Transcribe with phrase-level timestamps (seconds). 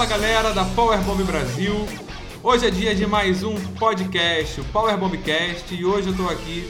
[0.00, 1.86] Fala galera da Powerbomb Brasil.
[2.42, 6.64] Hoje é dia de mais um podcast, o Powerbombcast, e hoje eu estou aqui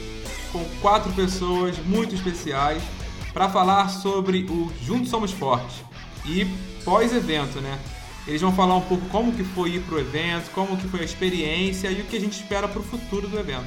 [0.51, 2.83] com quatro pessoas muito especiais
[3.31, 5.77] para falar sobre o Juntos Somos Fortes
[6.25, 6.43] e
[6.83, 7.79] pós-evento, né?
[8.27, 11.05] Eles vão falar um pouco como que foi ir pro evento, como que foi a
[11.05, 13.63] experiência e o que a gente espera para o futuro do evento.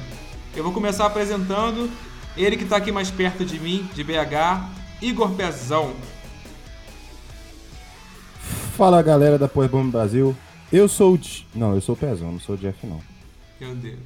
[0.55, 1.89] Eu vou começar apresentando
[2.37, 4.69] ele que está aqui mais perto de mim, de BH,
[5.01, 5.95] Igor Pezão.
[8.75, 10.35] Fala galera da Powerbomb Brasil.
[10.69, 11.19] Eu sou o.
[11.55, 12.99] Não, eu sou o Pezão, não sou o Jeff, não.
[13.57, 13.99] Meu Deus.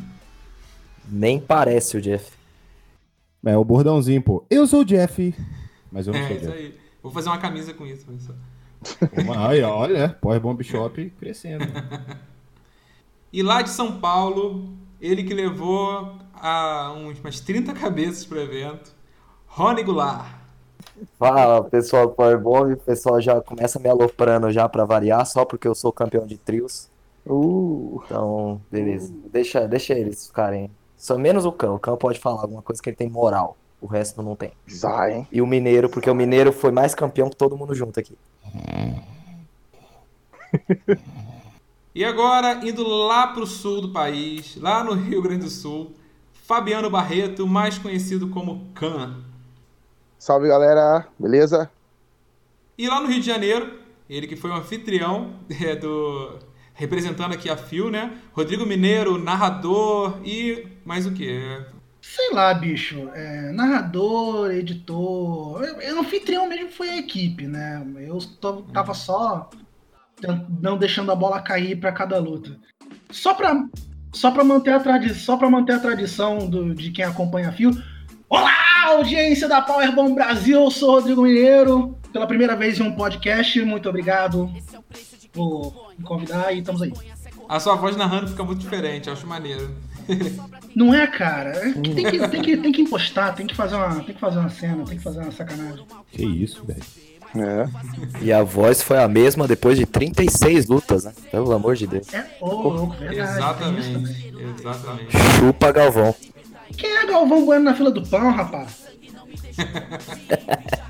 [1.08, 2.30] Nem parece o Jeff.
[3.42, 4.44] É o bordãozinho, pô.
[4.50, 5.34] Eu sou o Jeff.
[5.90, 6.58] Mas eu não é, sou o isso Jeff.
[6.58, 6.74] aí.
[7.02, 8.36] Vou fazer uma camisa com isso, pessoal.
[9.48, 11.64] Aí, olha, Powerbomb Shop crescendo.
[13.32, 18.94] E lá de São Paulo, ele que levou a uns, umas 30 cabeças pro evento,
[19.46, 20.43] Rony Goulart.
[21.18, 25.66] Fala, pessoal do Powerbomb, o pessoal já começa me aloprando já pra variar, só porque
[25.66, 26.88] eu sou campeão de trios.
[27.26, 29.12] Uh, Então, beleza.
[29.32, 30.70] Deixa, deixa eles ficarem.
[30.96, 31.74] Só menos o Cão.
[31.74, 33.56] O Cão pode falar alguma coisa que ele tem moral.
[33.80, 34.52] O resto não tem.
[35.10, 35.26] hein?
[35.30, 38.16] E o Mineiro, porque o Mineiro foi mais campeão que todo mundo junto aqui.
[41.94, 45.92] E agora, indo lá pro sul do país, lá no Rio Grande do Sul,
[46.32, 49.23] Fabiano Barreto, mais conhecido como Khan.
[50.24, 51.70] Salve galera, beleza?
[52.78, 56.38] E lá no Rio de Janeiro, ele que foi o anfitrião é, do
[56.72, 58.16] representando aqui a Fio, né?
[58.32, 61.62] Rodrigo Mineiro, narrador e mais o que?
[62.00, 63.10] Sei lá, bicho.
[63.12, 65.62] É, narrador, editor.
[65.62, 67.86] Eu, anfitrião mesmo foi a equipe, né?
[67.98, 69.50] Eu tô- tava só
[70.18, 72.56] tent- não deixando a bola cair pra cada luta.
[73.10, 73.62] Só pra,
[74.10, 77.52] só pra manter a tradição, só para manter a tradição do- de quem acompanha a
[77.52, 77.72] Fio.
[78.28, 78.52] Olá,
[78.86, 80.62] audiência da Powerbomb Brasil.
[80.62, 81.96] Eu sou o Rodrigo Mineiro.
[82.12, 83.60] Pela primeira vez em um podcast.
[83.62, 84.50] Muito obrigado
[85.32, 86.92] por me convidar e estamos aí.
[87.48, 89.74] A sua voz narrando fica muito diferente, acho maneiro.
[90.74, 91.50] Não é, cara?
[91.50, 94.20] É que Tem que, tem, que, tem que impostar, tem que, fazer uma, tem que
[94.20, 95.84] fazer uma cena, tem que fazer uma sacanagem.
[96.10, 96.82] Que isso, velho.
[97.36, 97.68] É.
[98.22, 101.12] E a voz foi a mesma depois de 36 lutas, né?
[101.32, 102.12] Pelo amor de Deus.
[102.14, 103.20] É, louco, verdade.
[103.20, 104.54] isso Exatamente, também.
[104.58, 105.16] exatamente.
[105.38, 106.14] Chupa Galvão.
[106.76, 108.84] Quem é Galvão Bueno na fila do pão, rapaz?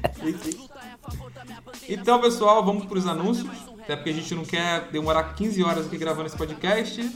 [1.88, 3.46] Então, pessoal, vamos para os anúncios.
[3.82, 7.10] Até porque a gente não quer demorar 15 horas aqui gravando esse podcast,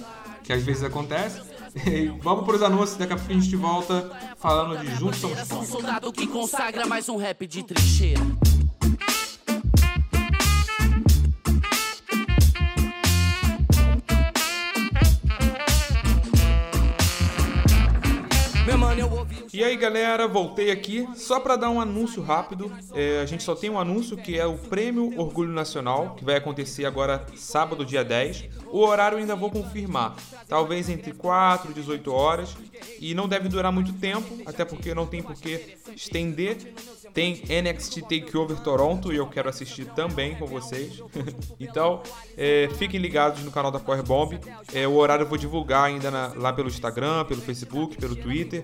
[0.45, 1.41] que às vezes acontece.
[1.87, 5.53] E vamos para os anúncios, daqui a pouco a gente volta falando de Juntos Somos
[5.53, 8.21] Um soldado que consagra mais um rap de trincheira.
[19.53, 22.71] E aí, galera, voltei aqui só para dar um anúncio rápido.
[22.93, 26.37] É, a gente só tem um anúncio que é o Prêmio Orgulho Nacional, que vai
[26.37, 28.45] acontecer agora sábado, dia 10.
[28.71, 30.17] O horário ainda vou confirmar,
[30.47, 32.57] talvez entre 4 e 18 horas.
[33.01, 36.75] E não deve durar muito tempo, até porque não tem por que estender.
[37.15, 41.03] Tem NXT Takeover Toronto e eu quero assistir também com vocês.
[41.59, 42.03] então,
[42.37, 44.39] é, fiquem ligados no canal da Power Bomb.
[44.73, 48.63] É, o horário eu vou divulgar ainda na- lá pelo Instagram, pelo Facebook, pelo Twitter.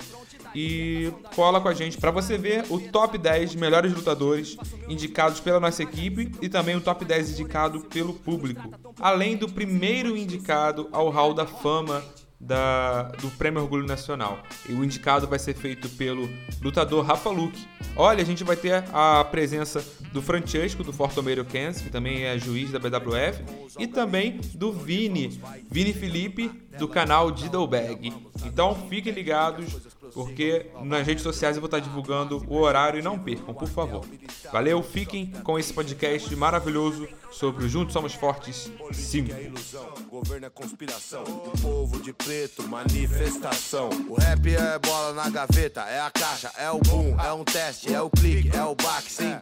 [0.54, 4.56] E cola com a gente para você ver o top 10 melhores lutadores
[4.88, 8.62] indicados pela nossa equipe e também o top 10 indicado pelo público.
[9.00, 12.04] Além do primeiro indicado ao Hall da Fama
[12.44, 14.42] da- do Prêmio Orgulho Nacional.
[14.68, 16.28] E o indicado vai ser feito pelo
[16.62, 17.66] lutador Rafa Luke.
[17.96, 22.38] Olha, a gente vai ter a presença do Francesco, do Fortomeiro Kansas, que também é
[22.38, 23.42] juiz da BWF,
[23.78, 25.40] e também do Vini,
[25.70, 28.12] Vini Felipe, do canal Diddlebag.
[28.44, 29.66] Então fiquem ligados,
[30.12, 34.04] porque nas redes sociais eu vou estar divulgando o horário e não percam, por favor.
[34.52, 39.30] Valeu, fiquem com esse podcast maravilhoso sobre o Juntos Somos Fortes 5.
[39.40, 41.24] ilusão, governo é conspiração.
[41.24, 43.88] O povo de preto, manifestação.
[44.08, 47.92] O rap é bola na gaveta, é a caixa, é o boom, é um teste,
[47.92, 49.34] é o clique, é o baque, sem.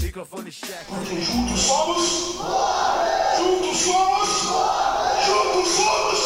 [0.00, 0.92] Microfone cheque.
[1.24, 2.36] Juntos somos.
[3.38, 4.28] Juntos somos.
[5.26, 6.20] Juntos somos.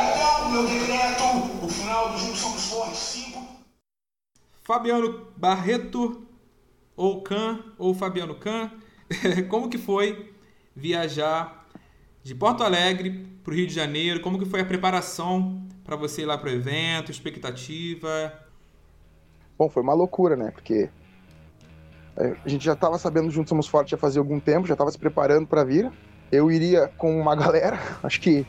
[0.00, 3.46] Então, meu decreto, o final do Juntos Somos Fortes 5.
[4.62, 6.26] Fabiano Barreto,
[6.96, 8.70] ou Can, ou Fabiano Can,
[9.50, 10.32] como que foi
[10.76, 11.66] viajar
[12.22, 14.20] de Porto Alegre para o Rio de Janeiro?
[14.20, 18.32] Como que foi a preparação para você ir lá para o evento, expectativa?
[19.58, 20.52] Bom, foi uma loucura, né?
[20.52, 20.88] Porque
[22.18, 24.98] a gente já tava sabendo Juntos Somos Fortes já fazia algum tempo, já tava se
[24.98, 25.90] preparando pra vir.
[26.30, 28.44] Eu iria com uma galera, acho que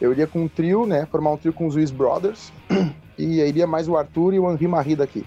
[0.00, 1.06] eu iria com um trio, né?
[1.06, 2.52] Formar um trio com os Wiz Brothers.
[3.18, 5.26] E iria mais o Arthur e o Henri Marie daqui.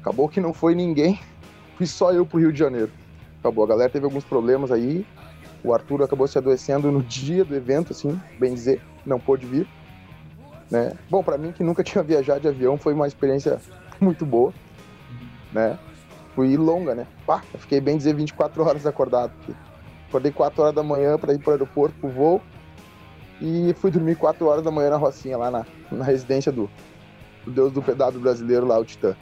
[0.00, 1.20] Acabou que não foi ninguém,
[1.78, 2.90] fui só eu pro Rio de Janeiro.
[3.38, 3.62] acabou.
[3.62, 5.06] A galera teve alguns problemas aí.
[5.62, 9.68] O Arthur acabou se adoecendo no dia do evento, assim, bem dizer, não pôde vir.
[10.68, 10.92] Né?
[11.08, 13.60] Bom, para mim que nunca tinha viajado de avião, foi uma experiência
[14.00, 14.52] muito boa,
[15.52, 15.78] né?
[16.34, 17.06] Fui longa, né?
[17.26, 19.32] Pá, eu fiquei bem dizer 24 horas acordado.
[20.08, 22.42] Acordei 4 horas da manhã para ir pro aeroporto pro voo
[23.40, 26.70] e fui dormir 4 horas da manhã na Rocinha, lá na, na residência do,
[27.44, 29.16] do deus do pedaço brasileiro lá, o Titã.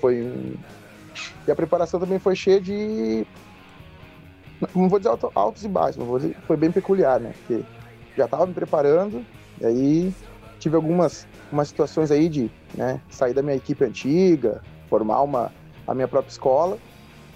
[0.00, 0.54] Foi um...
[1.46, 3.26] E a preparação também foi cheia de
[4.74, 7.34] não vou dizer altos e baixos, mas vou dizer, foi bem peculiar, né?
[7.38, 7.62] Porque
[8.16, 9.24] já estava me preparando,
[9.60, 10.14] e aí
[10.58, 15.52] tive algumas umas situações aí de né, sair da minha equipe antiga, formar uma,
[15.86, 16.78] a minha própria escola,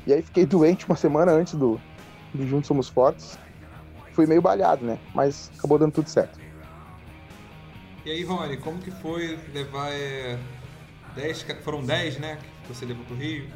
[0.07, 1.81] e aí fiquei doente uma semana antes do,
[2.35, 3.39] do Juntos Somos Fortes.
[4.13, 4.99] Fui meio balhado, né?
[5.15, 6.39] Mas acabou dando tudo certo.
[8.05, 10.39] E aí, Rony, como que foi levar é,
[11.15, 13.47] 10, foram 10, né, que você levou pro Rio?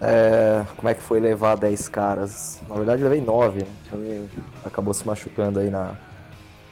[0.00, 2.60] É, como é que foi levar 10 caras?
[2.68, 3.64] Na verdade, eu levei 9.
[3.92, 4.28] Né?
[4.64, 5.96] Acabou se machucando aí na,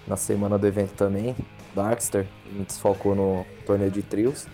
[0.06, 1.36] na semana do evento também.
[1.74, 4.46] Darkster, me desfalcou no torneio de trios.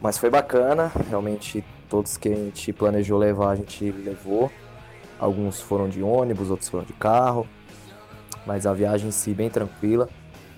[0.00, 4.50] Mas foi bacana, realmente todos que a gente planejou levar, a gente levou.
[5.18, 7.46] Alguns foram de ônibus, outros foram de carro.
[8.46, 10.08] Mas a viagem em si bem tranquila.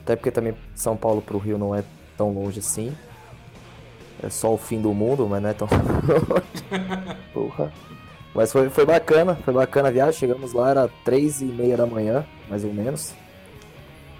[0.03, 1.83] Até porque também São Paulo para o Rio não é
[2.17, 2.95] tão longe assim.
[4.23, 5.67] É só o fim do mundo, mas não é tão
[7.35, 7.73] Porra.
[8.35, 10.15] Mas foi, foi bacana, foi bacana a viagem.
[10.15, 13.13] Chegamos lá, era três e meia da manhã, mais ou menos.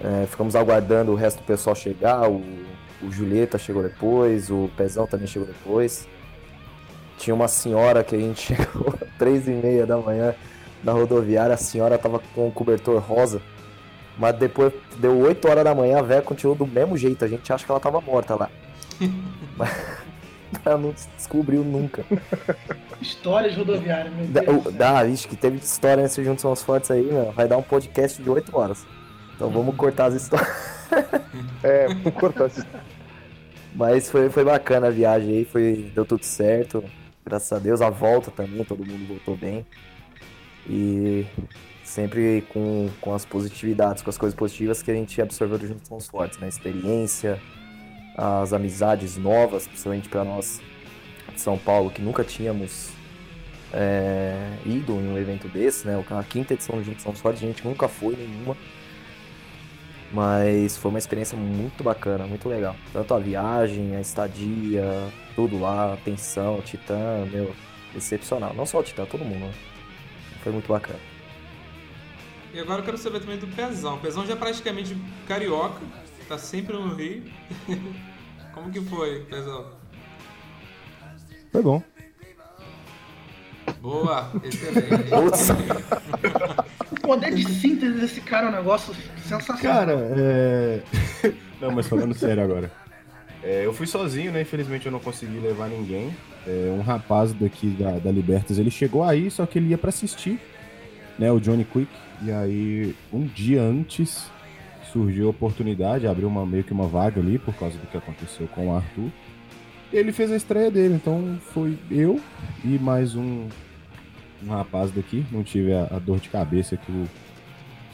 [0.01, 2.29] É, ficamos aguardando o resto do pessoal chegar.
[2.29, 2.43] O,
[3.03, 6.09] o Julieta chegou depois, o Pezão também chegou depois.
[7.19, 10.35] Tinha uma senhora que a gente chegou três e meia da manhã
[10.83, 11.55] na rodoviária.
[11.55, 13.41] A senhora tava com o cobertor rosa.
[14.19, 17.25] Mas depois deu 8 horas da manhã, a velha continuou do mesmo jeito.
[17.25, 18.51] A gente acha que ela tava morta lá.
[20.65, 22.05] Ela não descobriu nunca.
[23.01, 24.65] Histórias rodoviárias, meu Deus.
[24.65, 27.33] Dá, dá vixe, que teve história nesse Juntos Somos Fortes aí, meu.
[27.33, 28.87] Vai dar um podcast de 8 horas.
[29.35, 30.49] Então vamos cortar as histórias.
[31.63, 32.92] é, vamos cortar as histórias.
[33.75, 36.85] Mas foi, foi bacana a viagem aí, foi, deu tudo certo.
[37.25, 39.65] Graças a Deus, a volta também, todo mundo voltou bem.
[40.69, 41.27] E
[41.83, 45.89] sempre com, com as positividades, com as coisas positivas que a gente absorveu do Juntos
[45.89, 46.49] Somos Fortes, né?
[46.49, 47.41] Experiência,
[48.17, 50.61] as amizades novas, principalmente para nós
[51.33, 52.91] de São Paulo, que nunca tínhamos
[53.73, 56.03] é, ido em um evento desse, né?
[56.11, 58.57] A quinta edição do Juntos Somos Fortes, a gente nunca foi nenhuma.
[60.13, 62.77] Mas foi uma experiência muito bacana, muito legal.
[62.93, 64.85] Tanto a viagem, a estadia,
[65.35, 67.55] tudo lá, a atenção, o Titã, meu,
[67.97, 68.53] excepcional.
[68.55, 69.55] Não só o Titã, todo mundo, né?
[70.43, 70.99] Foi muito bacana.
[72.53, 73.95] E agora eu quero saber também do Pezão.
[73.95, 74.95] O Pezão já é praticamente
[75.27, 75.81] carioca,
[76.29, 77.25] tá sempre no Rio.
[78.53, 79.73] Como que foi, Pezão?
[81.51, 81.83] Foi bom.
[83.83, 84.95] Boa, excelente.
[86.93, 88.95] o poder de síntese desse cara é um negócio
[89.27, 89.61] sensacional.
[89.61, 90.81] Cara, é.
[91.61, 92.71] não, mas falando sério agora.
[93.43, 94.43] É, eu fui sozinho, né?
[94.43, 96.15] Infelizmente eu não consegui levar ninguém.
[96.47, 99.89] É, um rapaz daqui da, da Libertas, ele chegou aí, só que ele ia para
[99.89, 100.39] assistir,
[101.19, 101.33] né?
[101.33, 101.91] O Johnny Quick.
[102.23, 104.31] E aí, um dia antes,
[104.93, 108.47] surgiu a oportunidade, abriu uma, meio que uma vaga ali por causa do que aconteceu
[108.47, 109.11] com o Arthur.
[109.93, 112.21] E ele fez a estreia dele, então foi eu
[112.65, 113.49] e mais um,
[114.45, 115.25] um rapaz daqui.
[115.31, 117.09] Não tive a, a dor de cabeça que o,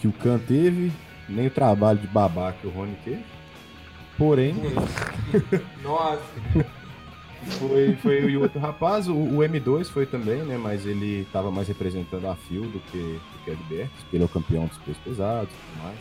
[0.00, 0.92] que o Khan teve,
[1.28, 3.24] nem o trabalho de babá que o Rony teve.
[4.16, 4.54] Porém.
[5.82, 6.22] Nossa!
[7.58, 10.58] foi, foi o outro rapaz, o, o, M2 foi também, né?
[10.58, 14.24] Mas ele estava mais representando a FIO do que, do que a Libertas, porque ele
[14.24, 15.98] é o campeão dos pesos pesados e tudo mais.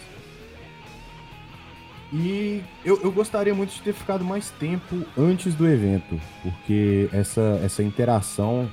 [2.13, 7.59] E eu, eu gostaria muito de ter ficado mais tempo antes do evento, porque essa,
[7.63, 8.71] essa interação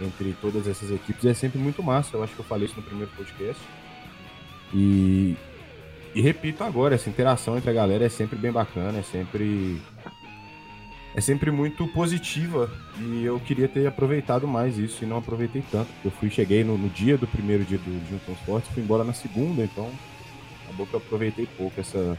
[0.00, 2.16] entre todas essas equipes é sempre muito massa.
[2.16, 3.62] Eu acho que eu falei isso no primeiro podcast.
[4.72, 5.36] E,
[6.14, 9.80] e repito agora, essa interação entre a galera é sempre bem bacana, é sempre
[11.14, 15.90] é sempre muito positiva e eu queria ter aproveitado mais isso e não aproveitei tanto.
[16.04, 19.12] Eu fui, cheguei no, no dia do primeiro dia do Juntos Fortes, fui embora na
[19.12, 19.90] segunda, então
[20.64, 22.16] acabou que eu aproveitei pouco essa,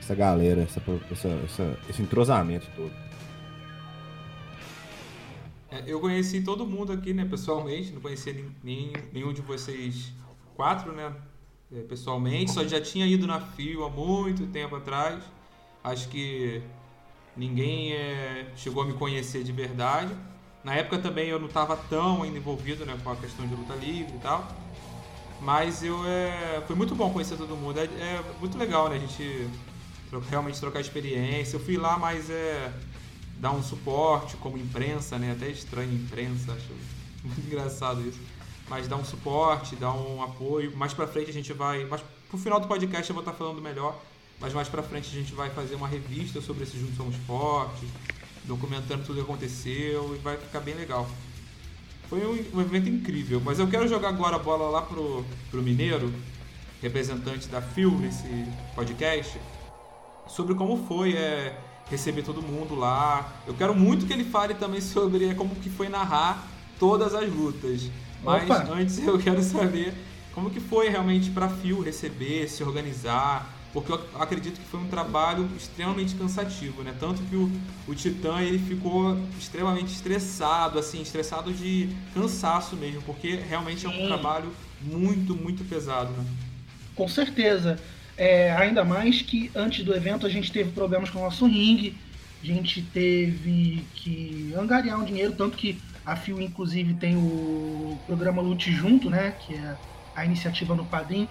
[0.00, 2.92] essa galera, essa, essa, essa, esse entrosamento todo.
[5.72, 10.12] É, eu conheci todo mundo aqui, né, pessoalmente, não conhecia nenhum de vocês
[10.54, 11.14] quatro, né,
[11.74, 15.24] é, pessoalmente, só já tinha ido na FIO há muito tempo atrás.
[15.82, 16.62] Acho que
[17.34, 20.14] ninguém é, chegou a me conhecer de verdade.
[20.62, 23.74] Na época também eu não estava tão ainda envolvido né, com a questão de luta
[23.74, 24.46] livre e tal.
[25.40, 27.80] Mas eu é, foi muito bom conhecer todo mundo.
[27.80, 28.96] É, é muito legal, né?
[28.96, 29.48] A gente
[30.30, 31.56] realmente trocar experiência.
[31.56, 32.72] Eu fui lá, mas é
[33.42, 35.32] dar um suporte como imprensa, né?
[35.32, 36.68] Até estranho imprensa, acho
[37.24, 38.20] muito engraçado isso.
[38.68, 40.74] Mas dar um suporte, dar um apoio.
[40.76, 41.84] Mais pra frente a gente vai.
[41.84, 44.00] Mas pro final do podcast eu vou estar falando melhor.
[44.38, 47.88] Mas mais pra frente a gente vai fazer uma revista sobre esse Juntos Somos Fortes,
[48.44, 51.08] documentando tudo que aconteceu e vai ficar bem legal.
[52.08, 56.12] Foi um, evento incrível, mas eu quero jogar agora a bola lá pro, pro Mineiro,
[56.80, 58.28] representante da FIL nesse
[58.74, 59.36] podcast,
[60.28, 61.58] sobre como foi é,
[61.92, 63.30] receber todo mundo lá.
[63.46, 67.82] Eu quero muito que ele fale também sobre como que foi narrar todas as lutas.
[68.24, 68.66] Mas Opa.
[68.72, 69.92] antes eu quero saber
[70.34, 74.66] como que foi realmente para a FIL receber, se organizar, porque eu ac- acredito que
[74.66, 76.94] foi um trabalho extremamente cansativo, né?
[76.98, 77.50] Tanto que o,
[77.86, 83.92] o Titã ele ficou extremamente estressado, assim, estressado de cansaço mesmo, porque realmente é um
[83.92, 84.06] Sim.
[84.06, 86.24] trabalho muito, muito pesado, né?
[86.94, 87.78] Com certeza.
[88.16, 91.96] É, ainda mais que antes do evento a gente teve problemas com o nosso ringue,
[92.42, 98.42] a gente teve que angariar um dinheiro, tanto que a FIO inclusive tem o programa
[98.42, 99.34] Lute Junto, né?
[99.46, 99.76] Que é
[100.14, 101.28] a iniciativa no Padrim.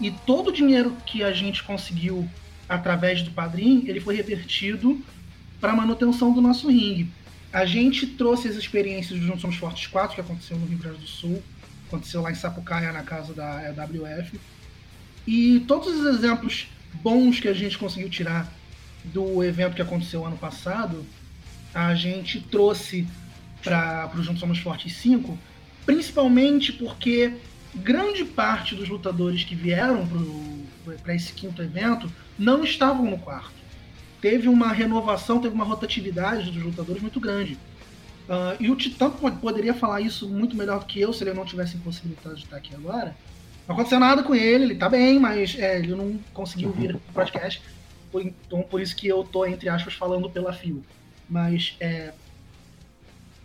[0.00, 2.28] E todo o dinheiro que a gente conseguiu
[2.68, 5.00] através do Padrim, ele foi revertido
[5.60, 7.10] para manutenção do nosso ringue.
[7.52, 10.98] A gente trouxe as experiências do Juntos Somos Fortes 4, que aconteceu no Rio Grande
[10.98, 11.42] do Sul,
[11.86, 14.38] aconteceu lá em Sapucaia, na casa da EWF.
[15.30, 16.68] E todos os exemplos
[17.02, 18.50] bons que a gente conseguiu tirar
[19.04, 21.04] do evento que aconteceu ano passado,
[21.74, 23.06] a gente trouxe
[23.62, 25.38] para o Juntos Somos Fortes 5,
[25.84, 27.34] principalmente porque
[27.74, 30.08] grande parte dos lutadores que vieram
[31.02, 33.52] para esse quinto evento não estavam no quarto.
[34.22, 37.58] Teve uma renovação, teve uma rotatividade dos lutadores muito grande.
[38.30, 41.34] Ah, e o Titã po- poderia falar isso muito melhor do que eu se ele
[41.34, 43.14] não tivesse impossibilidade de estar aqui agora.
[43.68, 47.12] Não aconteceu nada com ele, ele tá bem, mas é, ele não conseguiu vir pro
[47.12, 47.62] podcast.
[48.10, 50.82] Por- Então, por isso que eu tô, entre aspas, falando pela fio.
[51.28, 52.14] Mas, é,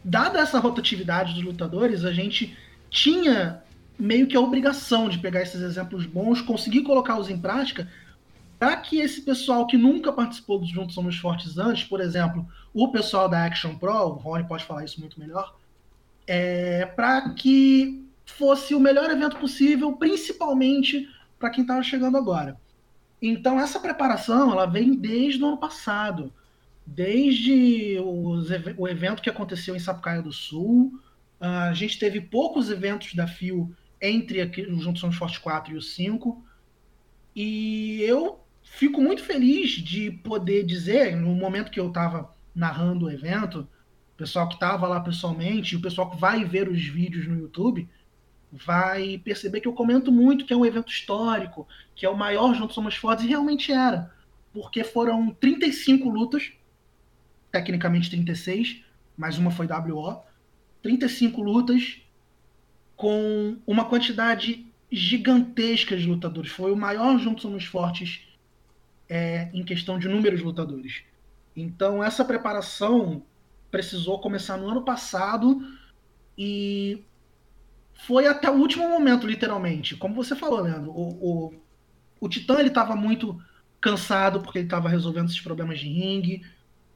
[0.04, 2.58] dada essa rotatividade dos lutadores, a gente
[2.90, 3.62] tinha
[4.00, 7.88] meio que a obrigação de pegar esses exemplos bons, conseguir colocá-los em prática,
[8.58, 12.88] para que esse pessoal que nunca participou dos Juntos Somos Fortes antes, por exemplo, o
[12.88, 15.54] pessoal da Action Pro, o Rony pode falar isso muito melhor,
[16.26, 21.08] é, para que fosse o melhor evento possível, principalmente
[21.40, 22.60] para quem estava chegando agora.
[23.22, 26.34] Então essa preparação ela vem desde o ano passado,
[26.86, 31.00] desde os o evento que aconteceu em Sapucaia do Sul.
[31.40, 35.78] Ah, a gente teve poucos eventos da FIO entre aqui, Juntos Somos Forte 4 e
[35.78, 36.44] o 5.
[37.36, 43.12] E eu fico muito feliz de poder dizer, no momento que eu estava narrando o
[43.12, 43.68] evento,
[44.14, 47.90] o pessoal que estava lá pessoalmente, o pessoal que vai ver os vídeos no YouTube,
[48.54, 52.54] vai perceber que eu comento muito que é um evento histórico, que é o maior
[52.54, 54.14] Juntos Somos Fortes, e realmente era.
[54.54, 56.54] Porque foram 35 lutas,
[57.52, 58.84] tecnicamente 36,
[59.18, 60.22] mais uma foi WO,
[60.84, 62.02] 35 lutas
[62.96, 66.52] com uma quantidade gigantesca de lutadores.
[66.52, 68.22] Foi o maior Juntos Somos Fortes
[69.10, 71.04] é, em questão de número de lutadores.
[71.56, 73.24] Então essa preparação
[73.72, 75.60] precisou começar no ano passado
[76.38, 77.04] e
[77.94, 79.96] foi até o último momento, literalmente.
[79.96, 81.54] Como você falou, Leandro, o, o,
[82.20, 83.40] o Titã ele estava muito
[83.80, 86.46] cansado porque ele estava resolvendo esses problemas de ringue,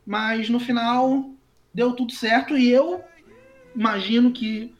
[0.05, 1.29] mas no final
[1.73, 3.03] deu tudo certo e eu
[3.75, 4.73] imagino que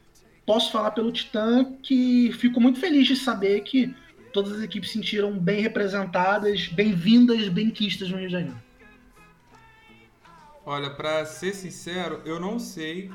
[0.45, 3.93] posso falar pelo Titã que fico muito feliz de saber que
[4.31, 8.67] todas as equipes se sentiram bem representadas, bem-vindas, bem-quistas no Rio de Janeiro.
[10.65, 13.09] Olha, pra ser sincero, eu não sei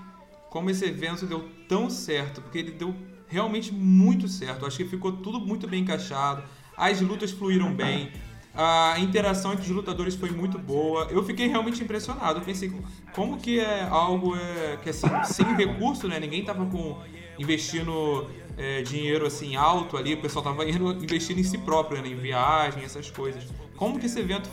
[0.53, 2.95] como esse evento deu tão certo, porque ele deu
[3.27, 4.67] realmente muito certo.
[4.67, 6.43] Acho que ficou tudo muito bem encaixado,
[6.77, 8.13] as lutas fluíram bem,
[8.55, 11.09] a interação entre os lutadores foi muito boa.
[11.11, 12.41] Eu fiquei realmente impressionado.
[12.41, 12.71] Eu pensei,
[13.15, 16.21] como que é algo é, que assim, sem recurso, né?
[16.21, 17.01] Ninguém tava com
[17.39, 18.29] investindo
[18.59, 22.09] é, dinheiro assim alto ali, o pessoal tava indo investindo em si próprio, né?
[22.09, 23.43] em viagem, essas coisas.
[23.75, 24.51] Como que esse evento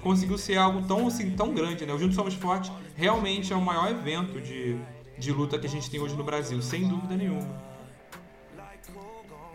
[0.00, 1.92] conseguiu ser algo tão assim, tão grande, né?
[1.92, 4.78] O Juntos Somos Fortes realmente é o maior evento de,
[5.20, 7.46] de luta que a gente tem hoje no Brasil, sem dúvida nenhuma.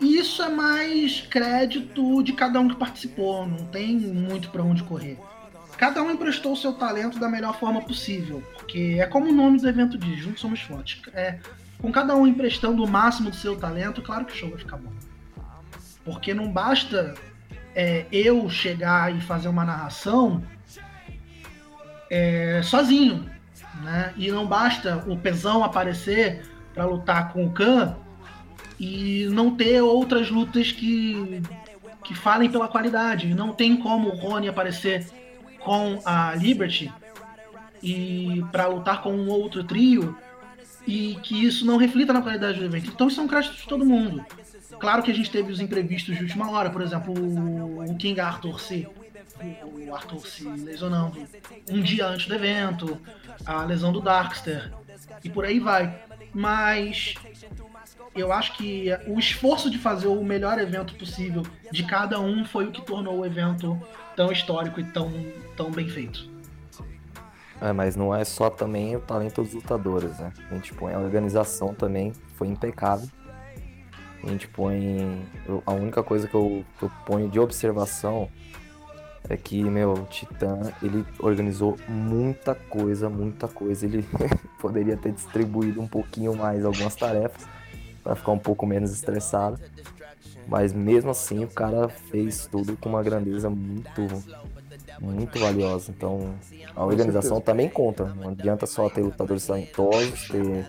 [0.00, 5.18] Isso é mais crédito de cada um que participou, não tem muito para onde correr.
[5.76, 9.60] Cada um emprestou o seu talento da melhor forma possível, porque é como o nome
[9.60, 11.02] do evento diz, juntos somos fortes.
[11.12, 11.38] É,
[11.78, 14.76] com cada um emprestando o máximo do seu talento, claro que o show vai ficar
[14.76, 14.92] bom.
[16.04, 17.14] Porque não basta
[17.74, 20.42] é, eu chegar e fazer uma narração
[22.10, 23.28] é, sozinho,
[23.82, 24.12] né?
[24.16, 26.42] E não basta o Pezão aparecer
[26.74, 27.96] para lutar com o Khan
[28.78, 31.42] e não ter outras lutas que,
[32.04, 33.34] que falem pela qualidade.
[33.34, 35.06] Não tem como o Rony aparecer
[35.60, 36.92] com a Liberty
[37.82, 40.16] e para lutar com um outro trio
[40.86, 42.88] e que isso não reflita na qualidade do evento.
[42.88, 44.24] Então isso é um crédito de todo mundo.
[44.78, 48.60] Claro que a gente teve os imprevistos de última hora, por exemplo, o King Arthur
[48.60, 48.88] C.
[49.62, 51.26] O Arthur se lesionando
[51.70, 53.00] um dia antes do evento,
[53.44, 54.72] a lesão do Darkster,
[55.22, 56.02] e por aí vai.
[56.32, 57.14] Mas
[58.14, 62.66] eu acho que o esforço de fazer o melhor evento possível de cada um foi
[62.66, 63.78] o que tornou o evento
[64.16, 65.12] tão histórico e tão,
[65.56, 66.28] tão bem feito.
[67.60, 70.32] É, mas não é só também o talento dos lutadores, né?
[70.50, 73.08] A gente põe a organização também, foi impecável.
[74.22, 75.24] A gente põe.
[75.64, 78.28] a única coisa que eu, que eu ponho de observação
[79.28, 83.84] é que, meu, o Titã, ele organizou muita coisa, muita coisa.
[83.84, 84.04] Ele
[84.60, 87.46] poderia ter distribuído um pouquinho mais algumas tarefas
[88.02, 89.58] para ficar um pouco menos estressado.
[90.46, 94.06] Mas mesmo assim, o cara fez tudo com uma grandeza muito,
[95.00, 95.90] muito valiosa.
[95.90, 96.34] Então,
[96.74, 98.04] a organização também conta.
[98.14, 100.68] Não adianta só ter lutadores talentosos, ter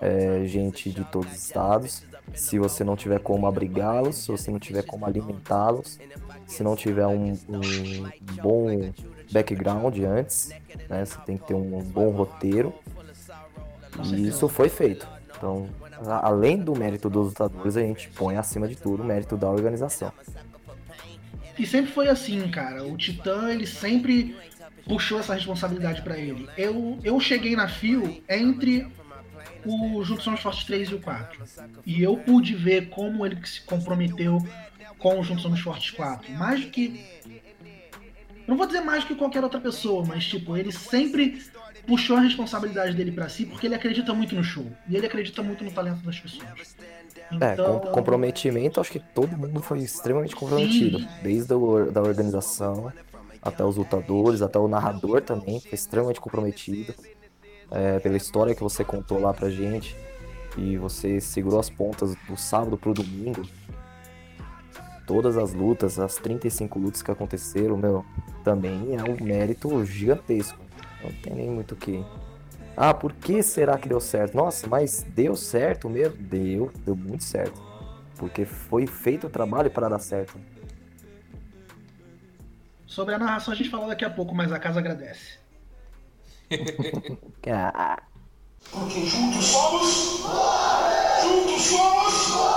[0.00, 2.04] é, gente de todos os estados.
[2.34, 5.98] Se você não tiver como abrigá-los, se você não tiver como alimentá-los,
[6.52, 8.10] se não tiver um, um
[8.42, 8.92] bom
[9.30, 10.50] background antes,
[10.88, 11.04] né?
[11.04, 12.74] Você tem que ter um bom roteiro.
[14.04, 15.06] E isso foi feito.
[15.36, 15.68] Então,
[16.22, 20.12] além do mérito dos lutadores, a gente põe acima de tudo o mérito da organização.
[21.58, 22.84] E sempre foi assim, cara.
[22.84, 24.36] O Titã, ele sempre
[24.86, 26.48] puxou essa responsabilidade pra ele.
[26.56, 28.86] Eu, eu cheguei na FIO entre
[29.64, 31.44] o Juntos Somos Fortes 3 e o 4.
[31.86, 34.38] E eu pude ver como ele se comprometeu
[35.02, 36.32] com o Juntos Somos Fortes 4.
[36.32, 37.04] Mais do que.
[38.46, 41.42] Não vou dizer mais do que qualquer outra pessoa, mas tipo, ele sempre
[41.86, 44.66] puxou a responsabilidade dele pra si porque ele acredita muito no show.
[44.88, 46.76] E ele acredita muito no talento das pessoas.
[47.40, 50.98] É, Então, com- comprometimento, acho que todo mundo foi extremamente comprometido.
[50.98, 51.08] Sim.
[51.22, 52.92] Desde a da organização
[53.40, 56.94] até os lutadores, até o narrador também foi extremamente comprometido.
[57.70, 59.96] É, pela história que você contou lá pra gente.
[60.58, 63.42] E você segurou as pontas do sábado pro domingo.
[65.12, 68.02] Todas as lutas, as 35 lutas que aconteceram, meu,
[68.42, 70.58] também é um mérito gigantesco.
[71.04, 72.02] Não tem nem muito o que.
[72.74, 74.34] Ah, por que será que deu certo?
[74.34, 76.16] Nossa, mas deu certo mesmo?
[76.16, 77.62] Deu, deu muito certo.
[78.16, 80.40] Porque foi feito o trabalho para dar certo.
[82.86, 85.38] Sobre a narração a gente fala daqui a pouco, mas a casa agradece.
[88.70, 90.22] Porque juntos somos.
[91.22, 92.51] Juntos somos.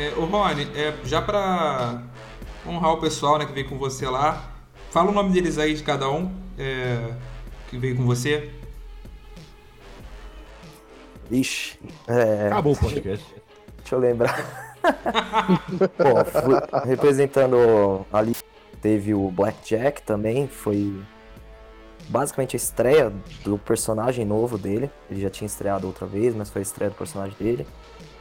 [0.00, 2.00] É, ô Rony, é, já pra
[2.66, 4.50] honrar o pessoal né, que veio com você lá,
[4.90, 7.12] fala o nome deles aí de cada um é,
[7.68, 8.50] que veio com você.
[11.30, 13.26] Ixi, é, Acabou o podcast.
[13.76, 14.74] deixa eu lembrar.
[15.98, 18.34] Bom, fui- representando ali,
[18.80, 20.98] teve o Blackjack também, foi
[22.08, 23.12] basicamente a estreia
[23.44, 24.90] do personagem novo dele.
[25.10, 27.66] Ele já tinha estreado outra vez, mas foi a estreia do personagem dele.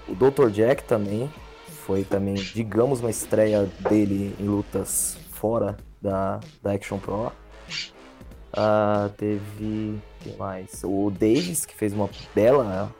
[0.09, 0.49] O Dr.
[0.49, 1.31] Jack também
[1.85, 7.31] foi também, digamos, uma estreia dele em lutas fora da, da Action Pro.
[8.53, 9.99] Ah, teve.
[10.19, 10.81] Quem mais?
[10.83, 12.93] O Davis, que fez uma bela.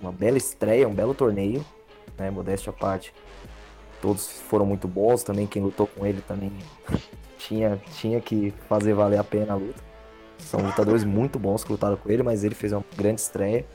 [0.00, 1.64] Uma bela estreia, um belo torneio,
[2.16, 2.30] né?
[2.30, 3.12] Modéstia à parte.
[4.00, 5.46] Todos foram muito bons também.
[5.46, 6.52] Quem lutou com ele também
[7.38, 9.82] tinha, tinha que fazer valer a pena a luta.
[10.38, 13.66] São lutadores muito bons que lutaram com ele, mas ele fez uma grande estreia.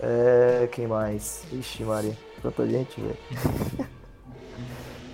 [0.00, 1.44] É, quem mais?
[1.52, 3.16] Ixi, Maria, tanta gente, velho.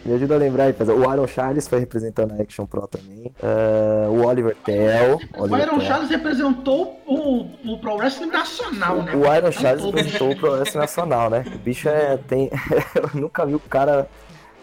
[0.08, 0.74] Me ajuda a lembrar aí.
[0.90, 3.30] O Aaron Charles foi representando a Action Pro também.
[3.42, 5.18] É, o Oliver Tell.
[5.36, 5.80] O Oliver Tell.
[5.82, 9.14] Charles representou o, o Pro Wrestling Nacional, né?
[9.14, 9.94] O Iron Charles Todo.
[9.94, 11.44] representou o Pro Wrestling Nacional, né?
[11.54, 12.16] O bicho é.
[12.16, 12.50] Tem...
[12.94, 14.08] Eu nunca vi o cara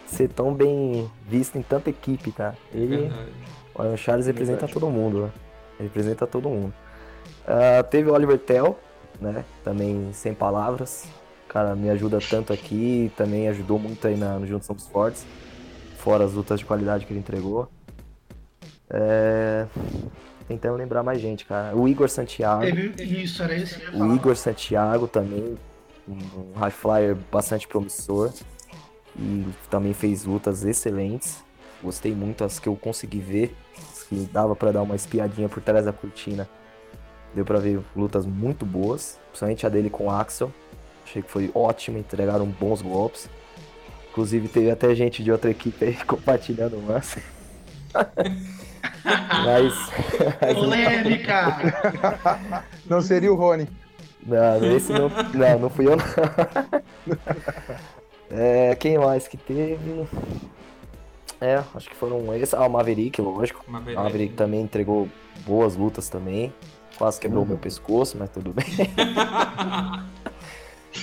[0.06, 2.56] ser tão bem visto em tanta equipe, cara.
[2.74, 2.96] Ele.
[2.96, 3.30] Verdade.
[3.72, 5.30] O Iron Charles representa todo mundo, né?
[5.78, 6.74] Ele representa todo mundo.
[7.46, 8.76] Ah, teve o Oliver Tell,
[9.20, 9.44] né?
[9.62, 11.08] Também sem palavras.
[11.56, 15.24] Cara, me ajuda tanto aqui, também ajudou muito aí na, no Juntos Somos Fortes.
[15.96, 17.66] Fora as lutas de qualidade que ele entregou.
[18.90, 19.64] É...
[20.46, 21.74] Tentando lembrar mais gente, cara.
[21.74, 22.62] O Igor Santiago.
[23.00, 24.14] Isso, era O.
[24.14, 25.56] Igor Santiago também,
[26.06, 28.34] um high flyer bastante promissor.
[29.18, 31.42] E também fez lutas excelentes.
[31.82, 33.56] Gostei muito as que eu consegui ver.
[33.78, 36.46] as Que dava pra dar uma espiadinha por trás da cortina.
[37.34, 39.18] Deu pra ver lutas muito boas.
[39.28, 40.52] Principalmente a dele com o Axel.
[41.06, 43.30] Achei que foi ótimo, entregaram bons golpes.
[44.10, 47.22] Inclusive teve até gente de outra equipe aí compartilhando o lance.
[49.44, 49.72] Mas.
[50.52, 51.56] Polêmica!
[52.86, 53.68] Não seria o Rony.
[54.26, 56.04] Não, esse não, não, não fui eu não.
[58.28, 60.04] É, quem mais que teve?
[61.40, 62.52] É, acho que foram esses.
[62.52, 63.64] Ah, o Maverick, lógico.
[63.68, 64.00] Maverick.
[64.00, 65.08] O Maverick também entregou
[65.46, 66.52] boas lutas também.
[66.98, 68.66] Quase quebrou o meu pescoço, mas tudo bem.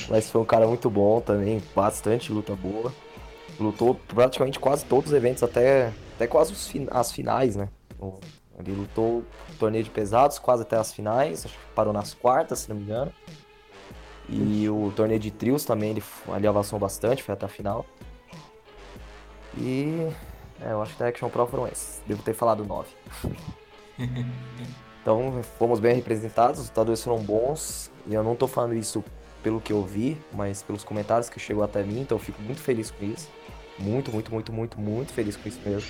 [0.10, 2.92] Mas foi um cara muito bom também, bastante luta boa.
[3.60, 7.70] Lutou praticamente quase todos os eventos, até, até quase fin- as finais, né?
[8.60, 9.24] Ele lutou
[9.60, 12.84] torneio de pesados, quase até as finais, acho que parou nas quartas, se não me
[12.84, 13.12] engano.
[14.30, 16.04] E o torneio de trios também, ele,
[16.36, 17.86] ele avançou bastante, foi até a final.
[19.58, 20.08] E
[20.62, 22.02] é, eu acho que da Action Pro foram esses.
[22.08, 22.90] Devo ter falado nove.
[25.02, 27.92] então fomos bem representados, os lutadores foram bons.
[28.08, 29.04] E eu não tô falando isso
[29.44, 32.62] pelo que eu vi, mas pelos comentários que chegou até mim, então eu fico muito
[32.62, 33.30] feliz com isso.
[33.78, 35.90] Muito, muito, muito, muito, muito feliz com isso mesmo.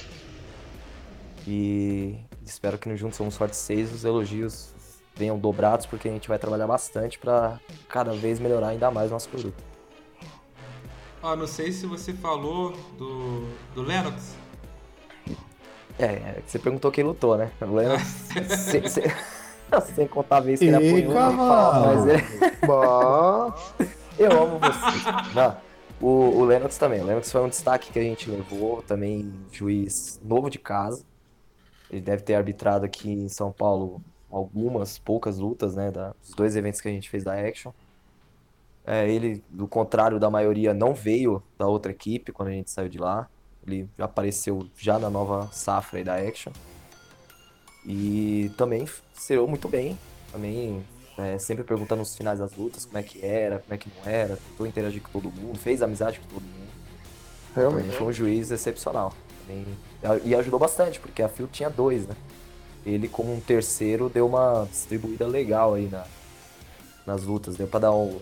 [1.45, 4.69] E espero que no Juntos Somos Fortes 6 os elogios
[5.15, 9.13] venham dobrados, porque a gente vai trabalhar bastante pra cada vez melhorar ainda mais o
[9.13, 9.61] nosso produto.
[11.21, 14.35] Ó, não sei se você falou do, do Lennox.
[15.99, 17.51] É, é que você perguntou quem lutou, né?
[17.61, 18.03] O Lennox,
[18.49, 19.03] sem, sem-
[19.95, 21.85] sem contar a vez que ele apanhou, falo, cavalo.
[21.85, 23.55] mas ele- Bah,
[24.19, 25.33] eu amo vocês.
[25.35, 25.57] Não,
[26.01, 26.07] o,
[26.39, 27.01] o Lennox também.
[27.01, 31.03] O Lennox foi um destaque que a gente levou, também juiz novo de casa.
[31.89, 35.91] Ele deve ter arbitrado aqui em São Paulo algumas, poucas lutas, né?
[35.91, 37.71] Da, dos dois eventos que a gente fez da Action.
[38.85, 42.89] É, ele, do contrário da maioria, não veio da outra equipe quando a gente saiu
[42.89, 43.27] de lá.
[43.65, 46.51] Ele já apareceu já na nova safra aí da Action.
[47.85, 49.97] E também serou muito bem.
[50.31, 50.83] Também
[51.17, 54.11] é, sempre perguntando nos finais das lutas como é que era, como é que não
[54.11, 54.37] era.
[54.49, 56.63] Tentou interagir com todo mundo, fez amizade com todo mundo.
[57.53, 57.95] Foi, realmente.
[57.95, 59.13] foi um juiz excepcional.
[59.45, 59.65] Também-
[60.25, 62.15] E ajudou bastante, porque a Phil tinha dois, né?
[62.85, 66.03] Ele, como um terceiro, deu uma distribuída legal aí na,
[67.05, 67.55] nas lutas.
[67.55, 68.19] Deu pra dar um.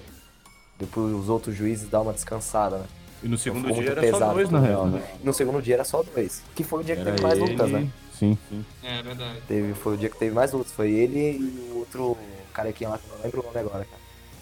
[0.77, 2.85] Deu pros outros juízes dar uma descansada, né?
[3.23, 5.01] E no segundo Ficou dia era só dois, na real, né?
[5.23, 6.41] No segundo dia era só dois.
[6.55, 7.87] Que foi o dia que Era teve mais ele- lutas, né?
[8.21, 8.63] Sim, sim.
[8.83, 9.41] É verdade.
[9.47, 10.71] Teve, foi o dia que teve mais lutas.
[10.71, 12.15] Foi ele e o outro
[12.53, 14.01] carequinha lá, que eu não lembro o nome agora, cara.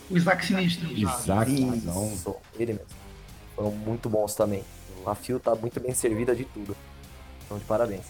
[0.09, 0.91] O Isaac Sinistro.
[0.91, 1.49] Isaac,
[1.85, 2.13] não.
[2.13, 2.89] Isso, ele mesmo.
[3.55, 4.65] Foram muito bons também.
[5.05, 6.75] A Fio tá muito bem servida de tudo.
[7.45, 8.05] Então, de parabéns.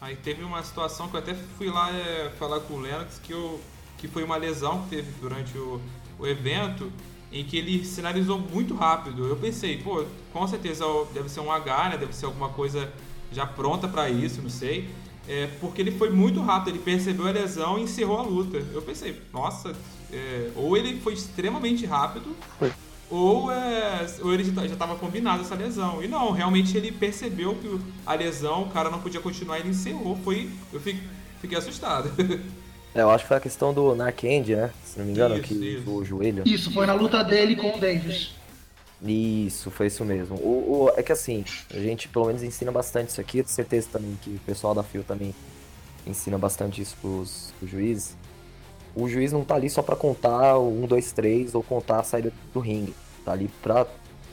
[0.00, 3.34] Aí teve uma situação que eu até fui lá é, falar com o Lennox que,
[3.34, 3.60] eu,
[3.98, 5.78] que foi uma lesão que teve durante o,
[6.18, 6.90] o evento
[7.30, 9.26] em que ele sinalizou muito rápido.
[9.26, 11.98] Eu pensei, pô, com certeza deve ser um H, né?
[11.98, 12.90] Deve ser alguma coisa
[13.30, 14.88] já pronta pra isso, não sei.
[15.28, 18.62] É, porque ele foi muito rápido, ele percebeu a lesão e encerrou a luta.
[18.72, 19.72] Eu pensei, nossa,
[20.12, 22.36] é, ou ele foi extremamente rápido,
[23.08, 26.02] ou, é, ou ele já estava combinado essa lesão.
[26.02, 30.18] E não, realmente ele percebeu que a lesão, o cara não podia continuar, ele encerrou.
[30.24, 31.02] Foi, eu fiquei,
[31.40, 32.10] fiquei assustado.
[32.94, 34.70] É, eu acho que foi a questão do Narcand, né?
[34.84, 35.90] Se não me engano, Isso, que isso.
[35.90, 36.42] o joelho.
[36.44, 38.34] Isso, foi na luta dele com o Davis.
[39.04, 40.36] Isso, foi isso mesmo.
[40.36, 43.38] O, o- é que assim, a gente pelo menos ensina bastante isso aqui.
[43.38, 45.34] Eu tenho certeza também que o pessoal da FIO também
[46.06, 48.16] ensina bastante isso pros, pros juízes.
[48.94, 52.32] O juiz não tá ali só pra contar 1, 2, 3 ou contar a saída
[52.52, 52.94] do ringue.
[53.24, 53.86] Tá ali pra.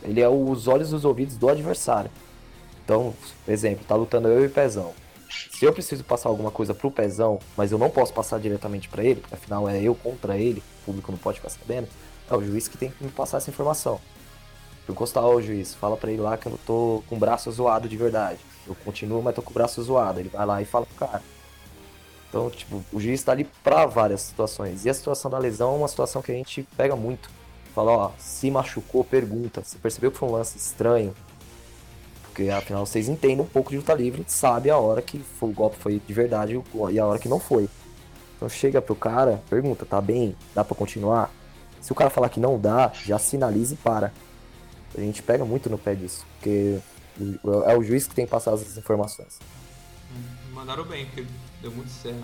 [0.03, 2.11] Ele é os olhos e os ouvidos do adversário.
[2.83, 3.13] Então,
[3.45, 4.93] por exemplo, tá lutando eu e o Pezão.
[5.51, 9.03] Se eu preciso passar alguma coisa pro Pezão, mas eu não posso passar diretamente pra
[9.03, 11.87] ele, porque afinal é eu contra ele, o público não pode ficar sabendo,
[12.29, 13.99] é o juiz que tem que me passar essa informação.
[14.89, 17.51] Eu encostar o juiz, fala pra ele lá que eu não tô com o braço
[17.51, 18.39] zoado de verdade.
[18.65, 20.19] Eu continuo, mas tô com o braço zoado.
[20.19, 21.21] Ele vai lá e fala pro cara.
[22.27, 24.85] Então, tipo, o juiz tá ali pra várias situações.
[24.85, 27.29] E a situação da lesão é uma situação que a gente pega muito.
[27.75, 29.61] Fala, ó, se machucou, pergunta.
[29.63, 31.13] Você percebeu que foi um lance estranho?
[32.23, 35.53] Porque afinal vocês entendem um pouco de luta livre, sabe a hora que foi- o
[35.53, 36.59] golpe foi de verdade
[36.91, 37.69] e a hora que não foi.
[38.35, 40.35] Então chega pro cara, pergunta, tá bem?
[40.55, 41.31] Dá pra continuar?
[41.79, 44.11] Se o cara falar que não dá, já sinaliza e para.
[44.97, 46.79] A gente pega muito no pé disso, porque
[47.65, 49.39] é o juiz que tem que passar as informações.
[50.53, 51.25] Mandaram bem, porque
[51.61, 52.23] deu muito certo.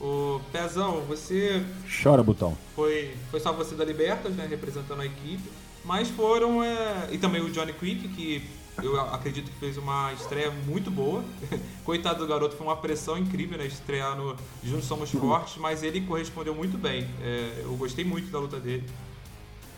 [0.00, 1.64] O Pezão, você
[2.02, 2.56] Chora, botão.
[2.74, 5.42] foi, foi só você da Libertas, né, representando a equipe,
[5.84, 8.46] mas foram, é, e também o Johnny Quick, que
[8.82, 11.24] eu acredito que fez uma estreia muito boa.
[11.84, 16.02] Coitado do garoto, foi uma pressão incrível, né, estrear no Juntos Somos Fortes, mas ele
[16.02, 17.08] correspondeu muito bem.
[17.22, 18.84] É, eu gostei muito da luta dele.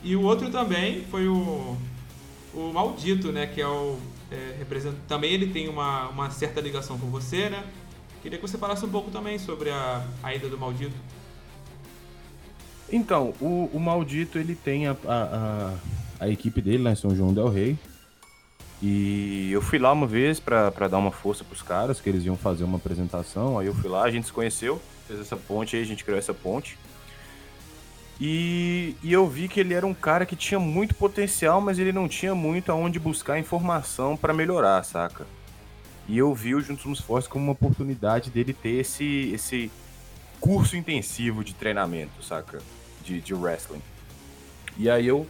[0.02, 1.76] E o outro também foi o,
[2.54, 3.98] o Maldito, né, que é o
[4.30, 4.62] é,
[5.06, 7.64] também ele tem uma, uma certa ligação com você, né?
[8.22, 10.94] Queria que você falasse um pouco também sobre a, a ida do Maldito.
[12.90, 15.74] Então, o, o Maldito, ele tem a, a,
[16.20, 17.78] a, equipe dele lá em São João del Rei.
[18.82, 22.36] E eu fui lá uma vez pra dar uma força pros caras, que eles iam
[22.36, 23.58] fazer uma apresentação.
[23.58, 26.18] Aí eu fui lá, a gente se conheceu, fez essa ponte aí, a gente criou
[26.18, 26.78] essa ponte.
[28.20, 31.92] E, e eu vi que ele era um cara que tinha muito potencial, mas ele
[31.92, 35.24] não tinha muito aonde buscar informação pra melhorar, saca?
[36.08, 39.70] E eu vi o Juntos Somos Fortes como uma oportunidade dele ter esse, esse
[40.40, 42.58] curso intensivo de treinamento, saca?
[43.04, 43.82] De, de wrestling.
[44.76, 45.26] E aí eu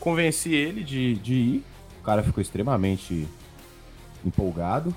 [0.00, 1.64] convenci ele de, de ir.
[2.00, 3.28] O cara ficou extremamente
[4.24, 4.94] empolgado,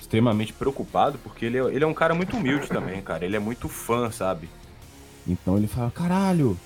[0.00, 3.24] extremamente preocupado, porque ele é, ele é um cara muito humilde também, cara.
[3.24, 4.48] Ele é muito fã, sabe?
[5.26, 6.58] Então ele fala, caralho,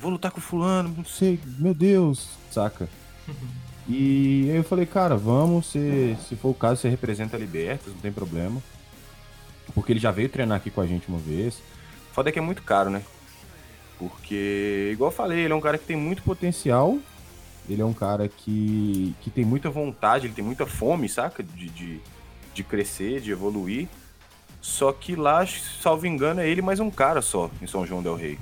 [0.00, 2.88] vou lutar com fulano, não sei, meu Deus, saca?
[3.88, 7.92] E aí eu falei, cara, vamos, se, se for o caso, você representa a Libertas,
[7.92, 8.60] não tem problema.
[9.74, 11.62] Porque ele já veio treinar aqui com a gente uma vez.
[12.12, 13.02] Foda é que é muito caro, né?
[13.98, 16.98] Porque, igual eu falei, ele é um cara que tem muito potencial.
[17.68, 21.42] Ele é um cara que, que tem muita vontade, ele tem muita fome, saca?
[21.42, 22.00] De, de,
[22.54, 23.88] de crescer, de evoluir.
[24.60, 28.16] Só que lá, salvo engano, é ele mais um cara só em São João Del
[28.16, 28.38] Rei.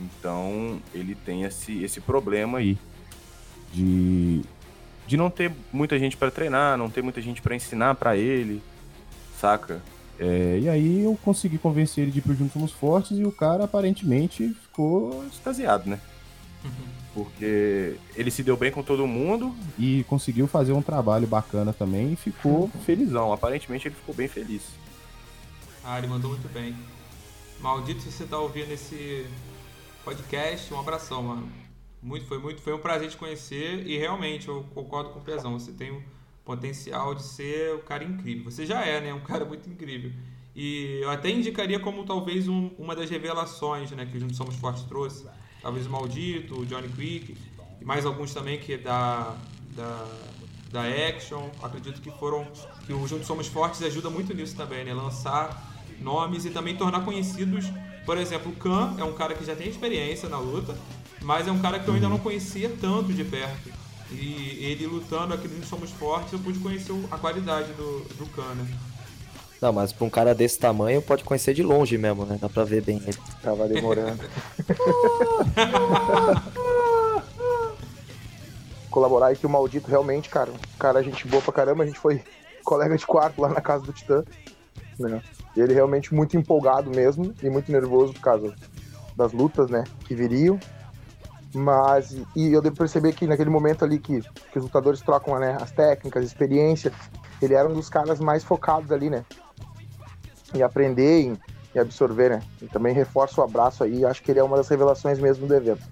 [0.00, 2.78] Então, ele tem esse, esse problema aí
[3.72, 4.42] de,
[5.06, 8.62] de não ter muita gente para treinar, não ter muita gente para ensinar para ele,
[9.38, 9.82] saca?
[10.18, 13.32] É, e aí eu consegui convencer ele de ir pro Juntos Somos Fortes e o
[13.32, 15.98] cara aparentemente ficou extasiado, né?
[17.14, 22.12] Porque ele se deu bem com todo mundo e conseguiu fazer um trabalho bacana também
[22.12, 23.32] e ficou felizão.
[23.32, 24.62] Aparentemente ele ficou bem feliz.
[25.82, 26.76] Ah, ele mandou muito bem.
[27.60, 29.26] Maldito se você tá ouvindo esse
[30.10, 31.48] podcast, um abração, mano.
[32.02, 35.56] Muito, foi muito, foi um prazer te conhecer e realmente eu concordo com o Pezão.
[35.58, 36.02] Você tem um
[36.44, 38.50] potencial de ser um cara incrível.
[38.50, 39.14] Você já é, né?
[39.14, 40.10] Um cara muito incrível.
[40.56, 44.56] E eu até indicaria como talvez um- uma das revelações, né, que o Juntos Somos
[44.56, 45.26] Fortes trouxe.
[45.62, 47.36] Talvez o Maldito, o Johnny Quick
[47.80, 49.36] e mais alguns também que é da
[49.76, 50.08] da
[50.72, 51.48] da Action.
[51.62, 52.46] Acredito que foram
[52.84, 54.92] que o Juntos Somos Fortes ajuda muito nisso também, né?
[54.92, 55.70] Lançar
[56.00, 57.66] nomes e também tornar conhecidos.
[58.10, 60.74] Por exemplo, o Khan é um cara que já tem experiência na luta,
[61.22, 63.70] mas é um cara que eu ainda não conhecia tanto de perto.
[64.10, 68.52] E ele lutando aqui no Somos Fortes, eu pude conhecer a qualidade do, do Khan,
[68.56, 68.66] né?
[69.62, 72.36] Não, mas pra um cara desse tamanho pode conhecer de longe mesmo, né?
[72.40, 73.16] Dá pra ver bem ele.
[73.40, 74.18] Tava demorando.
[78.90, 82.24] Colaborar aí que o maldito realmente, cara, cara, gente boa pra caramba, a gente foi
[82.64, 84.24] colega de quarto lá na casa do Titã,
[84.98, 85.22] né?
[85.56, 88.54] Ele realmente muito empolgado mesmo e muito nervoso por causa
[89.16, 90.58] das lutas, né, que viriam.
[91.52, 95.56] Mas, e eu devo perceber que naquele momento ali que, que os lutadores trocam né,
[95.60, 96.92] as técnicas, experiência,
[97.42, 99.24] ele era um dos caras mais focados ali, né?
[100.54, 101.36] Em aprender
[101.74, 102.42] e absorver, né?
[102.62, 105.54] E também reforço o abraço aí, acho que ele é uma das revelações mesmo do
[105.54, 105.82] evento.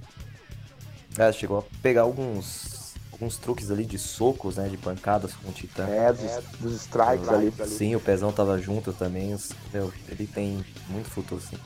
[1.19, 2.78] É, chegou a pegar alguns,
[3.19, 4.69] alguns truques ali de socos, né?
[4.69, 5.87] De pancadas com o Titã.
[5.89, 7.53] É, dos, dos strikes ali.
[7.67, 9.37] Sim, o Pezão tava junto também.
[9.73, 11.59] meu, ele tem muito futuro, sim.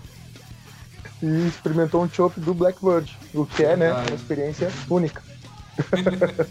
[1.23, 3.93] E experimentou um chopp do Blackbird, o que é, né?
[3.93, 5.23] Uma experiência única.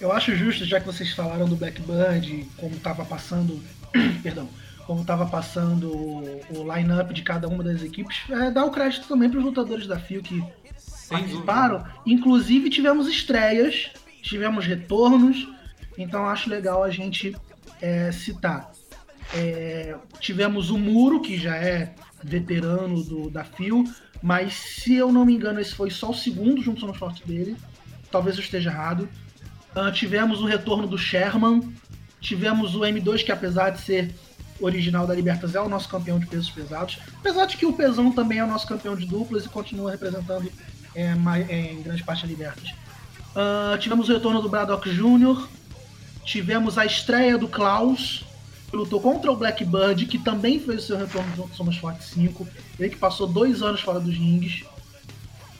[0.00, 3.60] Eu acho justo, já que vocês falaram do Blackbird, como tava passando.
[4.22, 4.48] perdão.
[4.86, 9.08] Como tava passando o, o line-up de cada uma das equipes, é, dar o crédito
[9.08, 10.44] também para os lutadores da FIO que.
[11.18, 11.84] Participaram.
[12.06, 13.90] Inclusive tivemos estreias,
[14.22, 15.48] tivemos retornos,
[15.96, 17.36] então acho legal a gente
[17.80, 18.70] é, citar.
[19.34, 23.84] É, tivemos o Muro, que já é veterano do, da FIO,
[24.22, 27.56] mas se eu não me engano, esse foi só o segundo junto no forte dele.
[28.10, 29.08] Talvez eu esteja errado.
[29.74, 31.74] Ah, tivemos o retorno do Sherman.
[32.20, 34.14] Tivemos o M2, que apesar de ser
[34.60, 36.98] original da Libertas, é o nosso campeão de pesos pesados.
[37.18, 40.50] Apesar de que o Pesão também é o nosso campeão de duplas e continua representando
[40.94, 41.14] é,
[41.48, 42.72] é, em grande parte Libertas.
[43.34, 45.46] Ah, tivemos o retorno do Braddock Jr.,
[46.24, 48.24] tivemos a estreia do Klaus,
[48.70, 52.46] que lutou contra o Blackbird, que também fez o seu retorno junto Somos Fortes 5.
[52.78, 54.64] Ele que passou dois anos fora dos rings.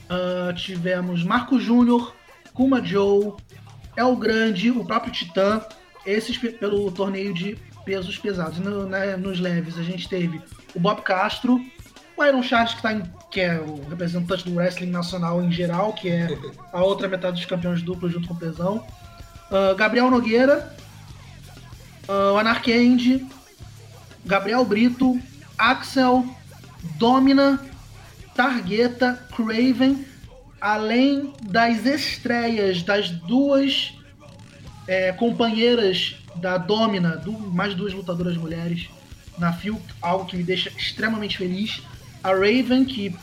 [0.09, 2.13] Ah, tivemos Marco Júnior,
[2.53, 3.33] Kuma Joe,
[3.97, 5.61] El Grande, o próprio Titã,
[6.05, 8.57] esses pe- pelo torneio de pesos pesados.
[8.59, 10.41] No- né, nos leves a gente teve
[10.73, 11.59] o Bob Castro,
[12.17, 15.93] o Iron Charles, que, tá em- que é o representante do wrestling nacional em geral,
[15.93, 16.27] que é
[16.71, 18.85] a outra metade dos campeões duplos junto com o Pesão.
[19.51, 20.73] Ah, Gabriel Nogueira,
[22.39, 23.25] Anarcand,
[24.25, 25.19] Gabriel Brito,
[25.57, 26.25] Axel,
[26.97, 27.59] Domina,
[28.35, 30.05] Targueta, Craven,
[30.61, 33.93] além das estreias das duas
[34.87, 38.87] é, companheiras da Domina, du- mais duas lutadoras mulheres
[39.37, 41.81] na FIU, algo que me deixa extremamente feliz.
[42.25, 43.15] A Raven, que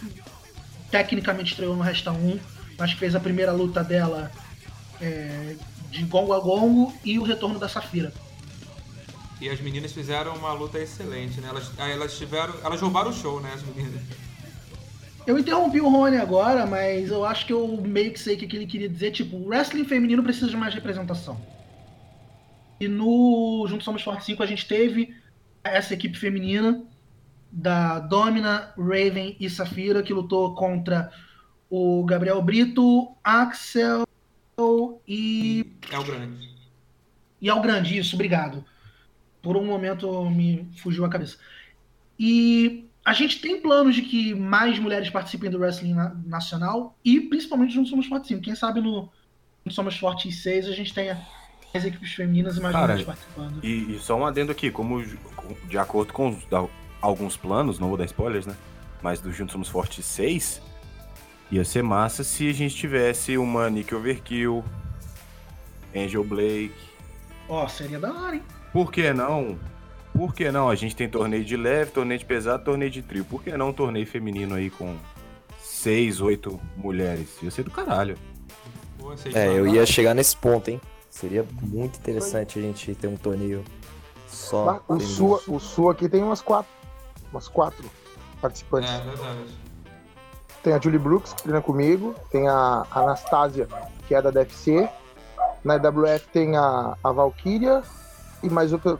[0.88, 2.38] tecnicamente estreou no Resta 1,
[2.78, 4.30] mas que fez a primeira luta dela
[5.00, 5.56] é,
[5.90, 8.12] de gongo a gongo e o retorno da Safira.
[9.40, 11.48] E as meninas fizeram uma luta excelente, né?
[11.48, 12.54] Elas, elas tiveram.
[12.62, 14.00] Elas roubaram o show, né, as meninas.
[15.26, 18.54] Eu interrompi o Rony agora, mas eu acho que eu meio que sei o que
[18.54, 19.10] ele queria dizer.
[19.10, 21.44] Tipo, o wrestling feminino precisa de mais representação.
[22.78, 25.12] E no Juntos Somos Forte 5 a gente teve
[25.64, 26.84] essa equipe feminina
[27.52, 31.12] da Domina, Raven e Safira, que lutou contra
[31.68, 34.04] o Gabriel Brito, Axel
[35.06, 35.72] e.
[35.90, 36.50] É o grande.
[37.40, 38.64] E ao grande, isso, obrigado.
[39.42, 41.36] Por um momento me fugiu a cabeça.
[42.18, 47.20] E a gente tem planos de que mais mulheres participem do wrestling na- nacional e
[47.20, 48.42] principalmente no Somos Forte 5.
[48.42, 49.10] Quem sabe no,
[49.70, 51.20] Somos Forte 6 a gente tenha
[51.74, 53.64] mais equipes femininas e mais Cara, mulheres participando.
[53.64, 55.02] E, e só um adendo aqui, como
[55.34, 56.68] com- de acordo com os- da-
[57.02, 58.56] alguns planos, não vou dar spoilers, né?
[59.02, 60.62] Mas do Juntos Somos Fortes 6,
[61.50, 64.64] ia ser massa se a gente tivesse uma Nick Overkill,
[65.94, 66.72] Angel Blake.
[67.48, 68.42] Ó, seria da hora, hein?
[68.72, 69.58] Por que não?
[70.14, 70.68] Por que não?
[70.68, 73.24] A gente tem torneio de leve, torneio de pesado, torneio de trio.
[73.24, 74.96] Por que não um torneio feminino aí com
[75.58, 77.36] seis, oito mulheres?
[77.42, 78.16] Ia ser do caralho.
[79.34, 80.80] É, eu ia chegar nesse ponto, hein?
[81.10, 83.64] Seria muito interessante a gente ter um torneio
[84.28, 84.82] só.
[84.88, 85.00] O.
[85.00, 86.70] Sul, o Sul aqui tem umas quatro.
[87.32, 87.84] Umas quatro
[88.40, 88.90] participantes.
[88.90, 89.62] É, verdade.
[90.62, 92.14] Tem a Julie Brooks, que treina comigo.
[92.30, 93.66] Tem a Anastasia,
[94.06, 94.88] que é da DFC.
[95.64, 97.82] Na IWF tem a, a Valkyria.
[98.42, 98.98] E mais, outra,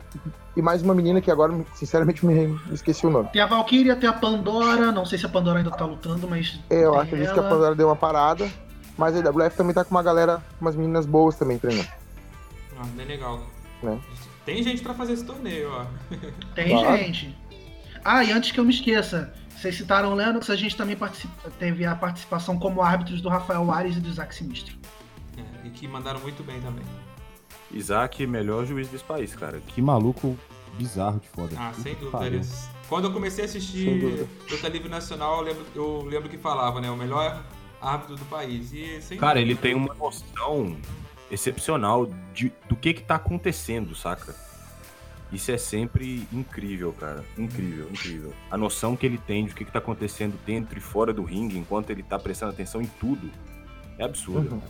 [0.55, 3.29] e mais uma menina que agora, sinceramente, me, me esqueci o nome.
[3.29, 4.91] Tem a Valkyria, tem a Pandora.
[4.91, 6.59] Não sei se a Pandora ainda tá lutando, mas.
[6.69, 7.49] É, eu tem acredito que a ela.
[7.49, 8.49] Pandora deu uma parada.
[8.97, 11.87] Mas a IWF também tá com uma galera, umas meninas boas também treinando.
[12.79, 13.41] Ah, bem legal.
[13.81, 13.99] Né?
[14.45, 15.85] Tem gente pra fazer esse torneio, ó.
[16.53, 16.97] Tem Claro.
[16.97, 17.35] gente.
[18.03, 21.49] Ah, e antes que eu me esqueça, vocês citaram o Lennox, a gente também participa-
[21.57, 24.75] teve a participação como árbitros do Rafael Ares e do Isaac Sinistro.
[25.37, 26.83] É, e que mandaram muito bem também.
[27.71, 29.59] Isaac, melhor juiz desse país, cara.
[29.67, 30.37] Que maluco
[30.77, 31.55] bizarro de foda.
[31.57, 32.25] Ah, Puta sem que dúvida.
[32.25, 32.69] Eles...
[32.89, 34.27] Quando eu comecei a assistir.
[34.51, 36.89] Luta Livre Nacional, eu lembro, eu lembro que falava, né?
[36.91, 37.43] O melhor
[37.81, 38.71] árbitro do país.
[38.73, 40.77] E, sem Cara, ele dúvida, tem uma noção
[41.31, 44.35] excepcional de, do que que tá acontecendo, saca?
[45.33, 47.23] Isso é sempre incrível, cara.
[47.37, 48.33] Incrível, incrível.
[48.51, 51.23] A noção que ele tem de o que que tá acontecendo dentro e fora do
[51.23, 53.31] ringue, enquanto ele tá prestando atenção em tudo,
[53.97, 54.61] é absurdo.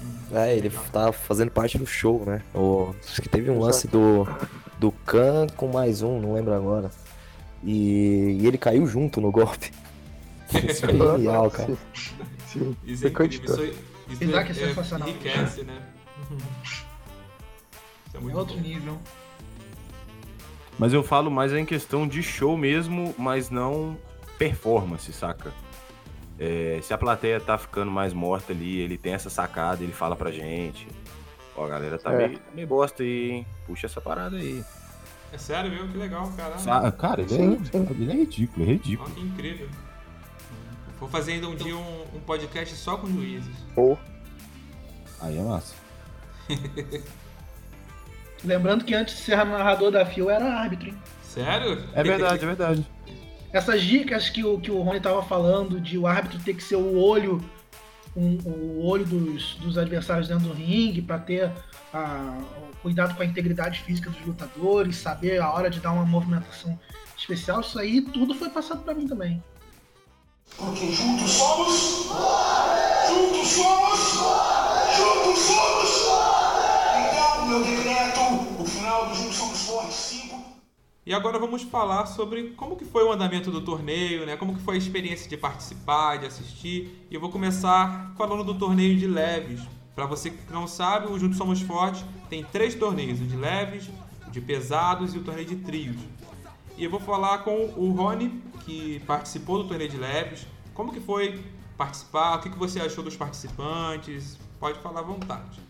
[0.00, 0.36] Uhum.
[0.36, 2.40] É, ele tá fazendo parte do show, né?
[2.54, 4.26] O, acho que teve um lance do,
[4.78, 6.90] do Khan com mais um, não lembro agora.
[7.64, 9.72] E, e ele caiu junto no golpe.
[10.68, 11.76] Isso é genial, cara.
[12.46, 12.76] Sim.
[12.84, 13.44] Isso é Foi incrível.
[13.44, 13.74] Isso, candidato.
[14.08, 15.08] isso Isaac é é, sensacional.
[15.08, 15.82] enriquece, né?
[16.64, 16.86] Isso
[18.14, 18.62] é É muito outro bom.
[18.62, 19.00] nível.
[20.78, 23.96] Mas eu falo mais em questão de show mesmo, mas não
[24.38, 25.52] performance, saca?
[26.38, 30.16] É, se a plateia tá ficando mais morta ali, ele tem essa sacada, ele fala
[30.16, 30.88] pra gente.
[31.54, 32.26] Ó, a galera tá, É.
[32.28, 33.46] meio, meio bosta aí, hein?
[33.66, 34.64] Puxa essa parada aí.
[35.32, 35.88] É sério mesmo?
[35.92, 36.60] Que legal, caralho.
[36.60, 37.86] Sa- Cara, ele, Sim, é, sim.
[37.90, 39.10] ele é ridículo, é ridículo.
[39.10, 39.68] Ó, que incrível.
[40.98, 43.54] Vou fazer ainda um dia um, um podcast só com juízes.
[43.76, 43.98] Ou
[45.20, 45.74] Aí é massa.
[48.44, 50.94] Lembrando que antes de ser narrador da FIO era árbitro, hein?
[51.22, 51.84] Sério?
[51.94, 52.86] É verdade, é verdade.
[53.52, 56.76] Essas dicas que o, que o Rony tava falando de o árbitro ter que ser
[56.76, 57.42] o olho,
[58.16, 61.50] um- o olho dos, dos adversários dentro do ringue para ter
[61.92, 62.38] a-
[62.72, 66.78] o cuidado com a integridade física dos lutadores, saber a hora de dar uma movimentação
[67.16, 69.42] especial, isso aí tudo foi passado para mim também.
[70.56, 72.08] Porque juntos somos.
[73.08, 74.00] Juntos somos.
[74.96, 76.02] Juntos somos.
[76.98, 78.20] Então, meu decreto,
[81.04, 84.36] E agora vamos falar sobre como que foi o andamento do torneio, né?
[84.36, 87.06] Como que foi a experiência de participar, de assistir.
[87.10, 89.60] E eu vou começar falando do torneio de leves.
[89.96, 93.90] Para você que não sabe, o Juntos Somos Fortes tem três torneios, o de leves,
[94.28, 95.96] o de pesados e o torneio de trios.
[96.76, 100.46] E eu vou falar com o Rony, que participou do torneio de leves.
[100.72, 101.44] Como que foi
[101.76, 102.36] participar?
[102.36, 104.38] O que que você achou dos participantes?
[104.60, 105.60] Pode falar à vontade.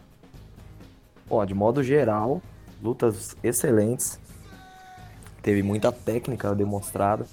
[1.30, 2.42] Ó, de modo geral,
[2.82, 4.20] lutas excelentes.
[5.43, 7.26] Teve muita técnica demonstrada.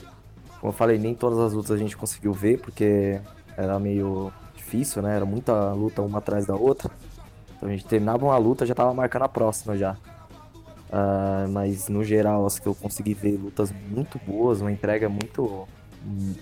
[0.59, 3.19] Como eu falei, nem todas as lutas a gente conseguiu ver, porque
[3.55, 5.15] era meio difícil, né?
[5.15, 6.91] Era muita luta uma atrás da outra.
[7.55, 9.95] Então a gente terminava uma luta já tava marcando a próxima já.
[10.91, 15.67] Ah, mas no geral, as que eu consegui ver lutas muito boas, uma entrega muito.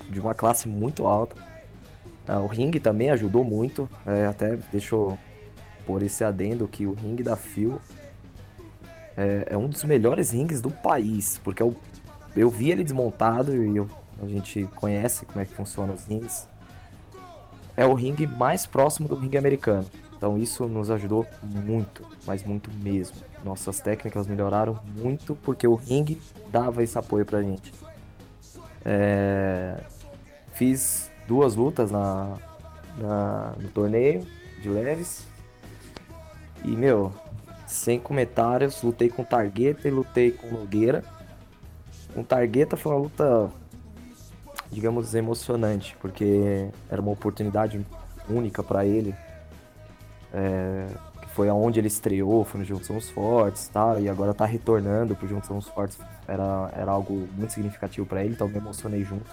[0.10, 1.36] de uma classe muito alta.
[2.28, 3.90] Ah, o ringue também ajudou muito.
[4.06, 5.18] é, até deixa eu
[5.86, 7.80] por esse adendo que o ringue da Phil
[9.18, 11.76] é, é um dos melhores rings do país, porque eu,
[12.36, 13.90] eu vi ele desmontado e eu-
[14.22, 16.48] a gente conhece como é que funciona os rings.
[17.76, 19.86] É o ringue mais próximo do ringue americano.
[20.18, 23.18] Então isso nos ajudou muito, mas muito mesmo.
[23.46, 26.20] Nossas técnicas melhoraram muito porque o ringue
[26.52, 27.72] dava esse apoio pra gente.
[28.84, 29.78] É,
[30.54, 32.36] Fiz duas lutas na,
[32.98, 34.26] na- no torneio
[34.60, 35.28] de leves.
[36.64, 37.14] E, meu,
[37.68, 41.04] sem comentários, lutei com Targueta e lutei com Nogueira.
[42.14, 43.52] Com Targueta foi uma luta,
[44.72, 47.86] digamos, emocionante, porque era uma oportunidade
[48.30, 49.14] única pra ele.
[50.34, 50.88] É,
[51.22, 55.16] que foi aonde ele estreou, foi no Juntos Somos Fortes tal, e agora tá retornando
[55.16, 56.00] pro Juntos Somos Fortes.
[56.26, 59.30] Era, era algo muito significativo pra ele, então me emocionei junto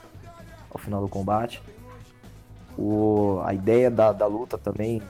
[0.71, 1.63] ao final do combate.
[2.77, 5.01] O, a ideia da, da luta também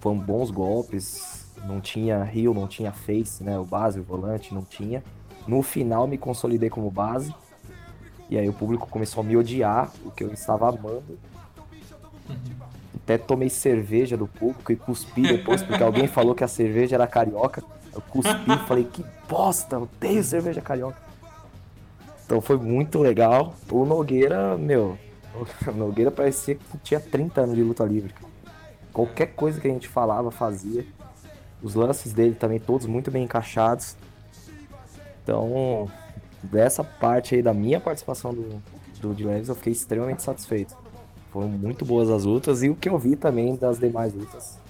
[0.00, 3.58] foram bons golpes, não tinha heel, não tinha face, né?
[3.58, 5.02] O base, o volante, não tinha.
[5.46, 7.34] No final me consolidei como base.
[8.30, 11.18] E aí o público começou a me odiar, o que eu estava amando.
[12.96, 17.06] Até tomei cerveja do público e cuspi depois, porque alguém falou que a cerveja era
[17.06, 17.62] carioca.
[17.92, 20.96] Eu cuspi e falei, que bosta, eu odeio cerveja carioca.
[22.24, 23.54] Então foi muito legal.
[23.70, 24.98] O Nogueira, meu,
[25.66, 28.14] o Nogueira parecia que tinha 30 anos de luta livre.
[28.92, 30.86] Qualquer coisa que a gente falava, fazia.
[31.64, 33.96] Os lances dele também, todos muito bem encaixados.
[35.22, 35.90] Então,
[36.42, 38.62] dessa parte aí da minha participação do,
[39.00, 40.76] do de Leves, eu fiquei extremamente satisfeito.
[41.32, 44.62] Foram muito boas as lutas e o que eu vi também das demais lutas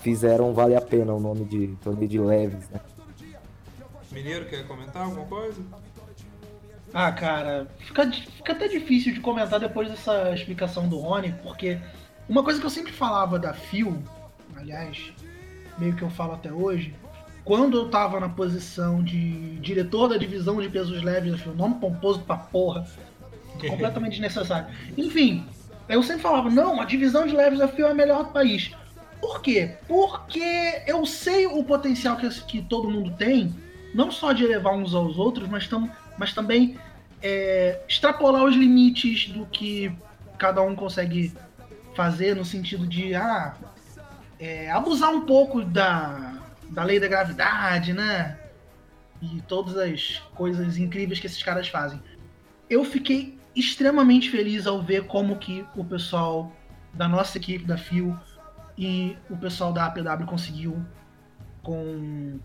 [0.00, 2.80] fizeram valer a pena o nome de torneio de Leves, né?
[4.10, 5.60] Mineiro, quer comentar alguma coisa?
[6.94, 11.78] Ah, cara, fica, fica até difícil de comentar depois dessa explicação do Rony, porque
[12.28, 14.02] uma coisa que eu sempre falava da Phil,
[14.56, 15.12] aliás,
[15.78, 16.94] meio que eu falo até hoje,
[17.44, 21.76] quando eu tava na posição de diretor da divisão de pesos leves da Phil, nome
[21.76, 22.86] pomposo pra porra,
[23.68, 24.68] completamente desnecessário.
[24.96, 25.46] Enfim,
[25.88, 28.72] eu sempre falava, não, a divisão de leves da é a melhor do país.
[29.20, 29.76] Por quê?
[29.88, 33.54] Porque eu sei o potencial que, que todo mundo tem,
[33.94, 36.76] não só de elevar uns aos outros, mas, tam, mas também
[37.22, 39.90] é, extrapolar os limites do que
[40.38, 41.32] cada um consegue
[41.94, 43.56] fazer no sentido de ah,
[44.38, 48.38] é, abusar um pouco da, da lei da gravidade, né?
[49.20, 52.00] E todas as coisas incríveis que esses caras fazem.
[52.70, 56.52] Eu fiquei extremamente feliz ao ver como que o pessoal
[56.94, 58.18] da nossa equipe da FIO
[58.76, 60.80] e o pessoal da APW conseguiu
[61.62, 62.38] com,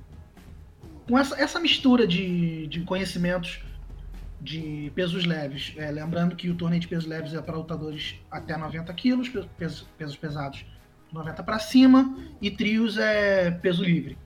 [1.08, 3.62] com essa, essa mistura de, de conhecimentos
[4.42, 5.74] de pesos leves.
[5.78, 9.48] É, lembrando que o torneio de pesos leves é para lutadores até 90 quilos, pe-
[9.58, 10.66] pesos, pesos pesados
[11.14, 14.18] 90 para cima, e trios é peso livre.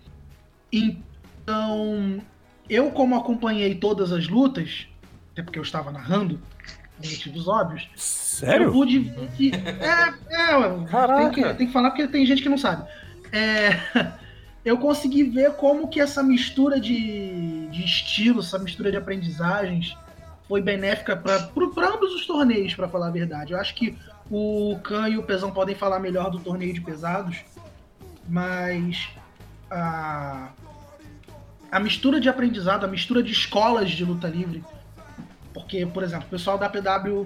[0.71, 2.21] Então,
[2.69, 4.87] eu como acompanhei todas as lutas,
[5.33, 6.39] até porque eu estava narrando,
[6.95, 8.71] por motivos óbvios, eu Sério?
[8.71, 9.51] pude ver que.
[9.53, 10.69] É, é, ué,
[11.17, 12.87] tem que, tem que falar porque tem gente que não sabe.
[13.31, 14.11] É,
[14.65, 19.95] eu consegui ver como que essa mistura de, de estilos, essa mistura de aprendizagens
[20.47, 23.53] foi benéfica para ambos os torneios, para falar a verdade.
[23.53, 23.97] Eu acho que
[24.29, 27.37] o Khan e o Pesão podem falar melhor do torneio de pesados,
[28.27, 29.09] mas
[29.71, 30.49] a,
[31.71, 34.63] a mistura de aprendizado, a mistura de escolas de luta livre,
[35.53, 37.25] porque, por exemplo, o pessoal da PW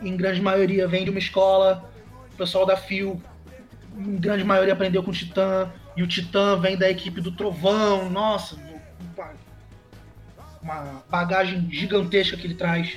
[0.00, 1.90] em grande maioria vem de uma escola,
[2.32, 3.20] o pessoal da FIO,
[3.96, 8.08] em grande maioria aprendeu com o Titã, e o Titã vem da equipe do Trovão,
[8.08, 8.56] nossa,
[10.62, 12.96] uma- bagagem gigantesca que ele traz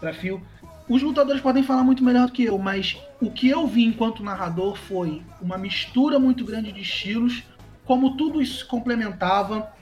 [0.00, 0.42] pra FIO.
[0.88, 4.22] Os lutadores podem falar muito melhor do que eu, mas o que eu vi enquanto
[4.22, 7.42] narrador foi uma mistura muito grande de estilos,
[7.86, 9.72] como tudo isso se complementava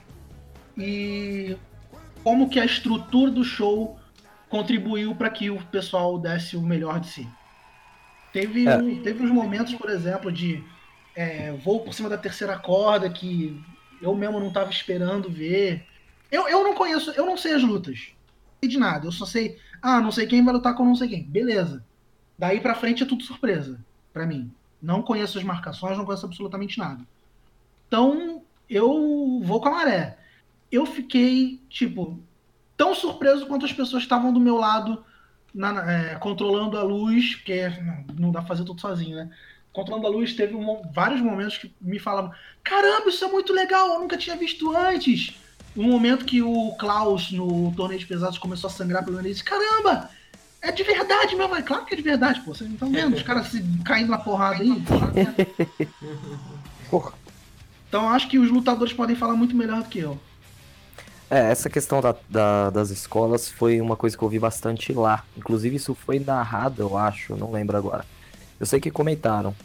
[0.77, 1.57] e
[2.23, 3.99] como que a estrutura do show
[4.49, 7.27] contribuiu para que o pessoal desse o melhor de si.
[8.31, 8.77] Teve, É.
[8.77, 10.63] um- teve uns momentos, por exemplo, de
[11.15, 13.61] é, voo por cima da terceira corda que
[14.01, 15.85] eu mesmo não estava esperando ver.
[16.31, 18.07] Eu, eu não conheço, eu não sei as lutas.
[18.67, 19.05] De nada.
[19.07, 21.23] Eu só sei, ah, não sei quem vai lutar com não sei quem.
[21.23, 21.83] Beleza.
[22.37, 23.79] Daí pra frente é tudo surpresa
[24.11, 24.51] pra mim.
[24.81, 27.01] Não conheço as marcações, não conheço absolutamente nada.
[27.87, 30.17] Então, eu vou com a maré.
[30.71, 32.19] Eu fiquei, tipo,
[32.75, 35.03] tão surpreso quanto as pessoas estavam do meu lado
[35.53, 37.61] na- é, controlando a luz, porque
[38.17, 39.29] não dá pra fazer tudo sozinho, né?
[39.71, 42.31] Controlando a luz, teve um- vários momentos que me falavam:
[42.63, 45.35] caramba, isso é muito legal, eu nunca tinha visto antes.
[45.75, 50.09] Um momento que o Klaus, no torneio de pesados, começou a sangrar pelo nariz, caramba,
[50.61, 51.55] é de verdade mesmo.
[51.55, 52.53] É claro que é de verdade, pô.
[52.53, 54.83] Vocês não estão vendo os caras se caindo na porrada aí?
[56.89, 57.13] Porra.
[57.89, 60.19] Então acho que os lutadores podem falar muito melhor do que eu.
[61.29, 65.23] É, essa questão da- da- das escolas foi uma coisa que eu vi bastante lá.
[65.35, 68.05] Inclusive, isso foi narrado, eu acho, não lembro agora.
[68.59, 69.55] Eu sei que comentaram.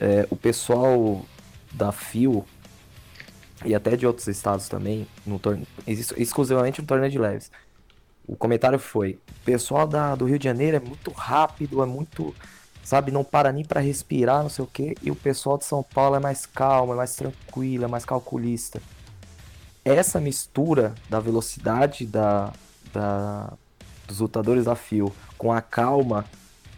[0.00, 1.24] é, o pessoal
[1.70, 2.44] da FIO
[3.64, 5.66] e até de outros estados também, no torne...
[5.86, 7.50] ex- exclusivamente no torneio de leves.
[8.26, 12.34] O comentário foi: o pessoal da, do Rio de Janeiro é muito rápido, é muito,
[12.84, 15.82] sabe, não para nem para respirar, não sei o quê, e o pessoal de São
[15.82, 18.80] Paulo é mais calmo, é mais tranquilo, é mais calculista.
[19.84, 22.52] Essa mistura da velocidade da,
[22.92, 23.52] da,
[24.06, 26.24] dos lutadores da FIO com a calma,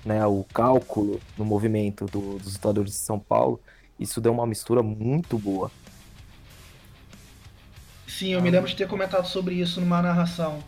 [0.05, 3.61] né, o cálculo no movimento do- dos lutadores de São Paulo,
[4.01, 5.71] isso deu uma mistura muito boa.
[8.07, 10.63] Sim, eu me lembro de ter comentado sobre isso numa narração.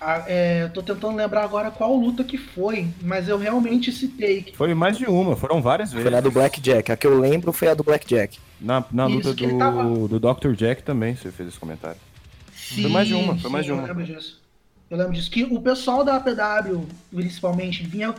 [0.00, 4.42] Ah, é, tô tentando lembrar agora qual luta que foi, mas eu realmente citei.
[4.42, 6.02] que- Foi mais de uma, foram várias vezes.
[6.02, 6.90] Foi na do Blackjack.
[6.90, 8.38] A que eu lembro foi a do Blackjack.
[8.60, 10.54] Na, na Isso, luta do, tava- do Dr.
[10.54, 11.98] Jack também, você fez esse comentário.
[12.52, 13.82] Sim, mais de uma, foi mais sim, de uma.
[13.82, 14.42] Eu lembro disso.
[14.90, 15.30] Eu lembro disso.
[15.30, 16.84] Que o pessoal da APW,
[17.14, 18.12] principalmente, vinha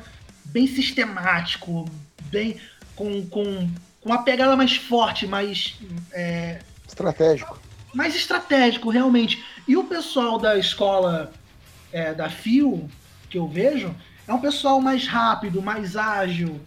[0.45, 1.86] bem sistemático,
[2.31, 2.55] bem
[2.95, 3.43] com, com,
[3.99, 5.75] com uma pegada mais forte, mais,
[6.13, 7.59] é, Estratégico.
[7.94, 9.44] Mais estratégico, realmente.
[9.68, 11.32] E o pessoal da escola
[11.91, 12.89] é, da FIO,
[13.30, 13.96] que eu vejo,
[14.28, 16.60] é um pessoal mais rápido, mais ágil.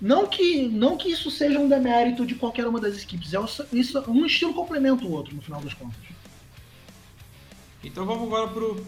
[0.00, 3.32] Não que, não que isso seja um demérito de qualquer uma das equipes.
[3.32, 3.38] É
[3.72, 5.96] isso, um estilo complementa o outro, no final das contas.
[7.82, 8.86] Então vamos agora pro,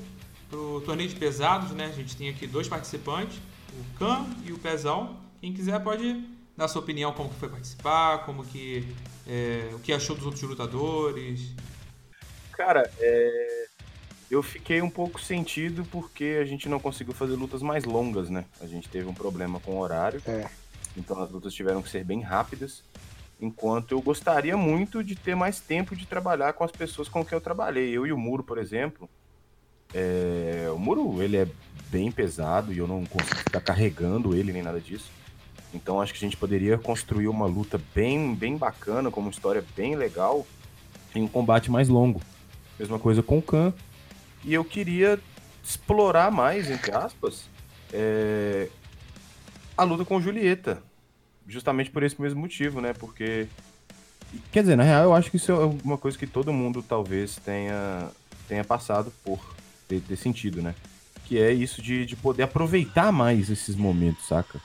[0.50, 1.86] pro torneio de pesados, né?
[1.86, 3.38] A gente tem aqui dois participantes,
[3.72, 5.16] o Can e o Pezão.
[5.40, 6.22] Quem quiser pode
[6.56, 8.86] dar sua opinião como que foi participar, como que
[9.26, 11.52] é, o que achou dos outros lutadores.
[12.56, 13.66] Cara, é,
[14.30, 18.44] eu fiquei um pouco sentido porque a gente não conseguiu fazer lutas mais longas, né?
[18.60, 20.22] A gente teve um problema com o horário.
[20.26, 20.48] É.
[20.96, 22.82] Então as lutas tiveram que ser bem rápidas.
[23.40, 27.36] Enquanto eu gostaria muito de ter mais tempo de trabalhar com as pessoas com quem
[27.36, 27.90] eu trabalhei.
[27.90, 29.08] Eu e o Muro, por exemplo.
[29.92, 31.46] é, O Muro, ele é
[31.90, 35.10] bem pesado e eu não consigo ficar carregando ele nem nada disso.
[35.74, 39.62] Então acho que a gente poderia construir uma luta bem, bem bacana, com uma história
[39.76, 40.46] bem legal,
[41.14, 42.20] em um combate mais longo.
[42.78, 43.72] Mesma coisa com o Khan.
[44.44, 45.18] E eu queria
[45.62, 47.48] explorar mais, entre aspas,
[47.92, 48.68] é,
[49.76, 50.82] a luta com Julieta.
[51.48, 52.92] Justamente por esse mesmo motivo, né?
[52.92, 53.46] Porque.
[54.50, 55.54] Quer dizer, na real, eu acho que isso é
[55.84, 58.10] uma coisa que todo mundo talvez tenha,
[58.48, 59.38] tenha passado por
[59.86, 60.74] ter, ter sentido, né?
[61.24, 64.60] Que é isso de, de poder aproveitar mais esses momentos, saca?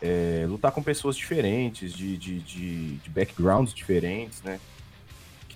[0.00, 4.58] É, lutar com pessoas diferentes, de, de, de, de backgrounds diferentes, né?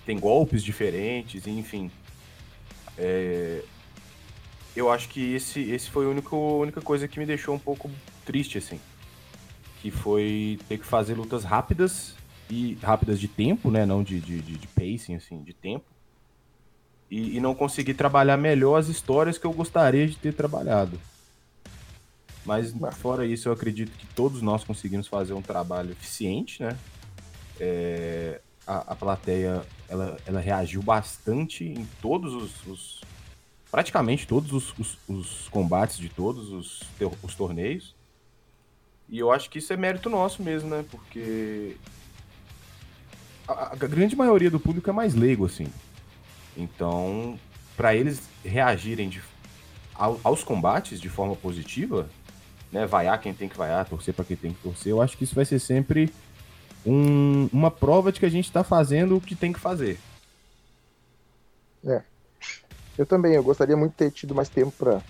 [0.09, 1.91] Tem golpes diferentes, enfim.
[2.97, 3.61] É,
[4.75, 7.91] eu acho que esse, esse foi a única, única coisa que me deixou um pouco
[8.25, 8.79] triste, assim.
[9.79, 12.15] Que foi ter que fazer lutas rápidas
[12.49, 13.85] e rápidas de tempo, né?
[13.85, 15.85] Não de, de, de, de pacing, assim, de tempo.
[17.11, 20.99] E, e não conseguir trabalhar melhor as histórias que eu gostaria de ter trabalhado.
[22.43, 26.75] Mas fora isso, eu acredito que todos nós conseguimos fazer um trabalho eficiente, né?
[27.59, 33.01] É, a, a plateia ela, ela reagiu bastante em todos os, os-
[33.71, 36.83] praticamente todos os, os- os combates de todos os,
[37.23, 37.95] os torneios.
[39.09, 40.85] E eu acho que isso é mérito nosso mesmo, né?
[40.91, 41.75] Porque
[43.47, 45.65] a, a grande maioria do público é mais leigo, assim.
[46.55, 47.39] Então,
[47.75, 49.21] para eles reagirem de-
[49.95, 52.07] ao- aos combates de forma positiva,
[52.71, 52.85] né?
[52.85, 55.33] Vaiar quem tem que vaiar, torcer para quem tem que torcer, eu acho que isso
[55.33, 56.13] vai ser sempre
[56.85, 60.03] um- uma prova de que a gente tá fazendo o que tem que fazer.
[62.97, 65.05] Eu também, eu gostaria muito de ter tido mais tempo pra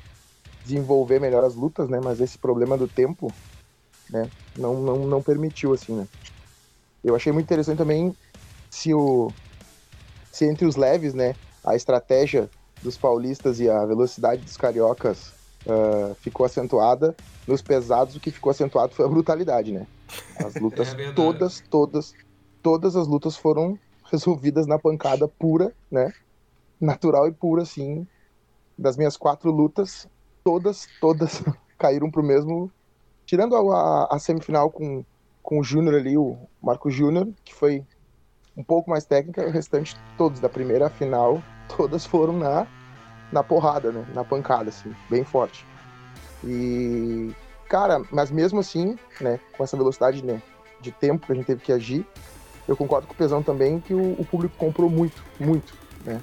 [0.63, 1.99] desenvolver melhor as lutas, né?
[2.01, 3.37] Mas esse problema do tempo,
[4.09, 6.09] né, não, não, não permitiu, assim, né?
[7.03, 8.17] Eu achei muito interessante também
[8.71, 9.35] se o.
[10.31, 12.51] Se entre os leves, né, a estratégia
[12.81, 15.35] dos paulistas e a velocidade dos cariocas
[15.67, 17.15] ah, ficou acentuada.
[17.47, 19.87] Nos pesados, o que ficou acentuado foi a brutalidade, né?
[20.37, 22.13] As lutas É todas, todas,
[22.61, 23.77] todas as lutas foram
[24.11, 26.11] resolvidas na pancada pura, né?
[26.79, 28.07] Natural e pura, assim.
[28.77, 30.07] Das minhas quatro lutas,
[30.43, 31.41] todas, todas
[31.77, 32.71] caíram pro mesmo.
[33.25, 35.03] Tirando a, a- a semifinal com,
[35.41, 37.83] com o Júnior ali, o Marco Júnior, que foi
[38.55, 41.41] um pouco mais técnica, o restante, todos da primeira à final,
[41.77, 42.67] todas foram na,
[43.31, 44.05] na porrada, né?
[44.13, 45.65] Na pancada, assim, bem forte.
[46.43, 47.31] E,
[47.67, 50.41] cara, mas mesmo assim, né, com essa velocidade né,
[50.81, 52.05] de tempo que a gente teve que agir,
[52.67, 55.73] eu concordo com o Pesão também que o, o público comprou muito, muito,
[56.05, 56.21] né?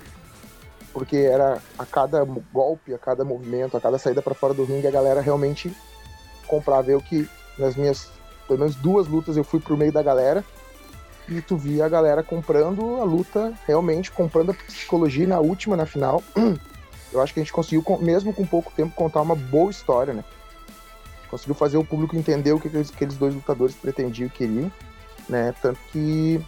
[0.92, 4.86] Porque era a cada golpe, a cada movimento, a cada saída para fora do ringue,
[4.86, 5.74] a galera realmente
[6.46, 6.90] comprava.
[6.90, 7.28] Eu que
[7.59, 8.09] nas minhas,
[8.46, 10.44] pelo menos duas lutas, eu fui pro meio da galera
[11.28, 15.84] e tu via a galera comprando a luta, realmente comprando a psicologia na última, na
[15.84, 16.22] final,
[17.16, 20.24] eu acho que a gente conseguiu, mesmo com pouco tempo, contar uma boa história, né?
[21.28, 24.72] Conseguiu fazer o público entender o que aqueles, aqueles dois lutadores pretendiam e queriam,
[25.28, 25.54] né?
[25.60, 26.40] Tanto que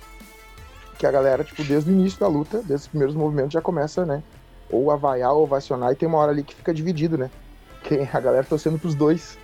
[0.99, 4.05] que a galera, tipo, desde o início da luta, desde os primeiros movimentos, já começa,
[4.05, 4.21] né?
[4.69, 7.31] Ou a vaiar ou ovacionar, e tem uma hora ali que fica dividido, né?
[7.85, 9.39] Que a galera torcendo pros dois.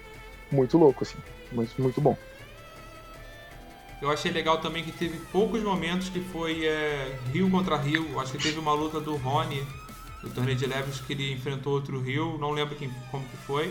[0.51, 1.17] Muito louco, assim.
[1.53, 2.17] Muito, muito bom.
[4.03, 8.21] Eu achei legal também que teve poucos momentos que foi é, Rio contra Rio.
[8.21, 9.65] Acho que teve uma luta do Rony,
[10.25, 12.37] do torneio de leves, que ele enfrentou outro Rio.
[12.39, 13.71] Não lembro quem, como que foi.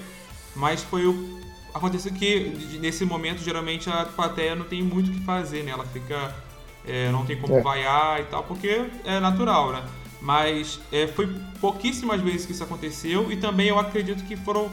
[0.56, 1.40] Mas foi o.
[1.74, 5.72] Aconteceu que nesse momento geralmente a plateia não tem muito o que fazer, né?
[5.72, 6.34] Ela fica.
[6.86, 7.62] é, não tem como É.
[7.62, 9.84] vaiar e tal, porque é natural, né?
[10.22, 11.28] Mas é, foi
[11.62, 14.70] pouquíssimas vezes que isso aconteceu e também eu acredito que foram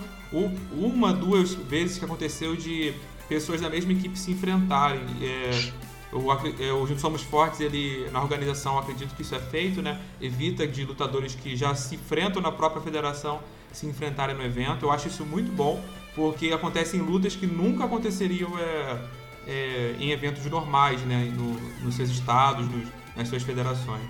[0.72, 2.93] uma, duas vezes que aconteceu de
[3.28, 5.03] pessoas da mesma equipe se enfrentarem.
[5.22, 5.72] É,
[6.13, 10.01] o Juntos Somos Fortes, ele, na organização, acredito que isso é feito, né?
[10.21, 13.41] Evita de lutadores que já se enfrentam na própria federação
[13.73, 14.85] se enfrentarem no evento.
[14.87, 15.81] Eu acho isso muito bom,
[16.15, 18.99] porque acontecem lutas que nunca aconteceriam é,
[19.47, 21.33] é, em eventos normais, né?
[21.37, 21.53] No,
[21.85, 24.03] nos seus estados, nos- nas suas federações.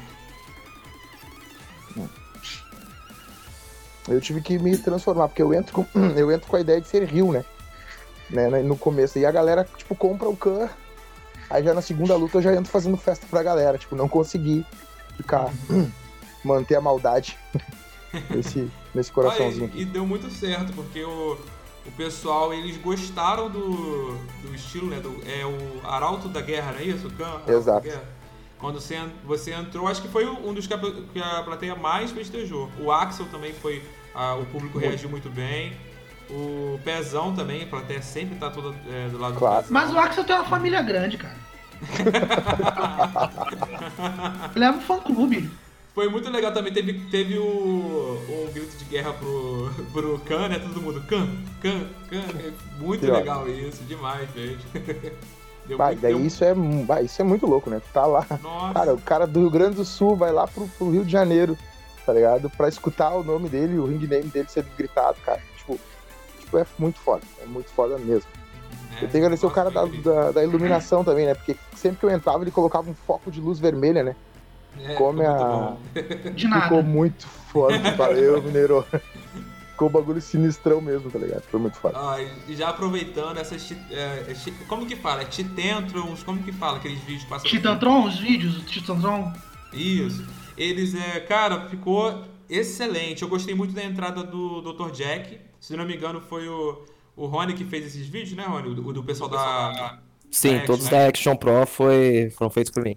[4.09, 5.87] Eu tive que me transformar, porque eu entro com,
[6.17, 7.45] eu entro com a ideia de ser Rio, né?
[8.31, 8.49] né?
[8.49, 9.19] né, No começo.
[9.19, 10.69] E a galera, tipo, compra o Khan.
[11.51, 13.77] Aí já na segunda luta eu já entro fazendo festa pra galera.
[13.77, 14.65] Tipo, não consegui
[15.17, 15.51] ficar.
[16.45, 17.39] manter a maldade
[18.31, 19.71] nesse, nesse coraçãozinho.
[19.73, 21.39] Ah, e, e deu muito certo, porque o,
[21.87, 25.01] o pessoal, eles gostaram do, do estilo, né?
[25.01, 27.09] Do, é o Arauto da Guerra, não é isso?
[27.09, 27.89] O Exato.
[28.59, 32.11] Quando você, você entrou, acho que foi um dos que a, que a plateia mais
[32.11, 32.69] festejou.
[32.79, 33.83] O Axel também foi.
[34.15, 35.73] ah, o público reagiu muito bem.
[36.31, 39.63] O Pezão também, a plateia sempre tá toda é, do lado Claro.
[39.63, 39.83] do Pezão.
[39.83, 41.35] Mas o Axel tem uma família grande, cara.
[44.55, 45.51] Leva um fã-clube.
[45.95, 50.59] Foi muito legal também, teve, teve o, o grito de guerra pro, pro Khan, né?
[50.61, 51.27] Todo mundo, Khan,
[51.61, 52.39] Khan, Khan.
[52.39, 54.65] É Muito Que legal isso, demais, gente.
[55.67, 56.55] Deu Vai, muito- daí deu- isso é,
[56.87, 57.81] vai, isso é muito louco, né?
[57.81, 58.25] Tu tá lá.
[58.43, 61.13] Nossa, Cara, o cara do Rio Grande do Sul vai lá pro, pro Rio de
[61.13, 61.57] Janeiro,
[62.07, 62.49] tá ligado?
[62.51, 65.41] Pra escutar o nome dele, o ring name dele sendo gritado, cara.
[66.59, 67.23] É muito foda.
[67.43, 68.29] É muito foda mesmo.
[68.91, 68.97] né?
[68.97, 71.35] Eu tenho que agradecer o cara da, da, da iluminação também, né?
[71.35, 74.17] Porque sempre que eu entrava, ele colocava um foco de luz vermelha, né?
[74.81, 75.75] É, come a-.
[76.35, 76.63] De nada.
[76.65, 77.79] Ficou muito foda.
[77.97, 78.87] Valeu, Mineiro.
[79.71, 81.43] Ficou um bagulho sinistrão mesmo, tá ligado?
[81.51, 81.99] Foi muito foda.
[81.99, 83.63] Ah, e já aproveitando essas.
[83.63, 85.23] chi- é, é chi- como que fala?
[85.23, 86.23] É Titantrons?
[86.23, 89.33] Como que fala aqueles vídeos que passam Titantron, os vídeos, Titantron.
[89.73, 90.25] Isso.
[90.57, 93.23] Eles, é, cara, ficou excelente.
[93.23, 94.91] Eu gostei muito da entrada do Dr.
[94.93, 95.41] Jack.
[95.61, 96.85] Se não me engano, foi o,
[97.17, 98.71] o Rony que fez esses vídeos, né, Rony?
[98.71, 100.01] O, do- o do pessoal da.
[100.31, 102.97] Sim, da todos Action, da Action Pro foi, foram feitos por mim.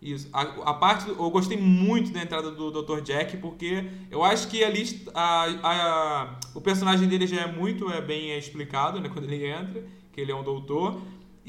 [0.00, 0.28] Isso.
[0.32, 1.06] A, a parte.
[1.06, 3.00] do- eu gostei muito da entrada do Dr.
[3.02, 4.84] Jack, porque eu acho que ali
[5.14, 9.08] a, a- o personagem dele já é muito é, bem explicado, né?
[9.08, 11.00] Quando ele entra, que ele é um doutor.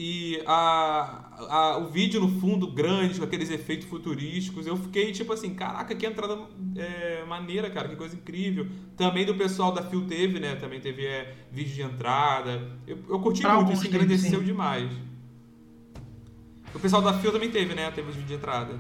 [0.01, 5.33] E a, a- o vídeo no fundo grande, com aqueles efeitos futurísticos, eu fiquei tipo
[5.33, 6.37] assim, caraca, que entrada
[6.77, 8.65] é, maneira, cara, que coisa incrível.
[8.95, 10.55] Também do pessoal da Phil teve, né?
[10.55, 12.65] Também teve é, vídeo de entrada.
[12.87, 14.89] Eu, eu curti Pra muito, isso engrandeceu demais.
[16.73, 17.91] O pessoal da Phil também teve, né?
[17.91, 18.79] Teve vídeo de entrada.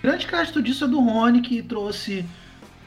[0.00, 2.24] Grande crédito disso é do Rony, que trouxe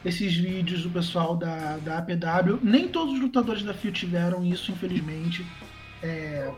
[0.02, 2.58] esses vídeos do pessoal da, da APW.
[2.62, 5.44] Nem todos os lutadores da FIO tiveram isso, infelizmente.
[6.02, 6.50] É,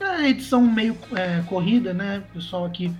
[0.00, 2.22] é a edição meio é, corrida, né?
[2.30, 2.92] O pessoal aqui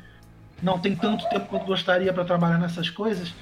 [0.63, 3.35] não tem tanto tempo quanto gostaria para trabalhar nessas coisas.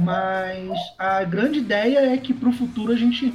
[0.00, 3.32] Mas a grande ideia é que para o futuro a gente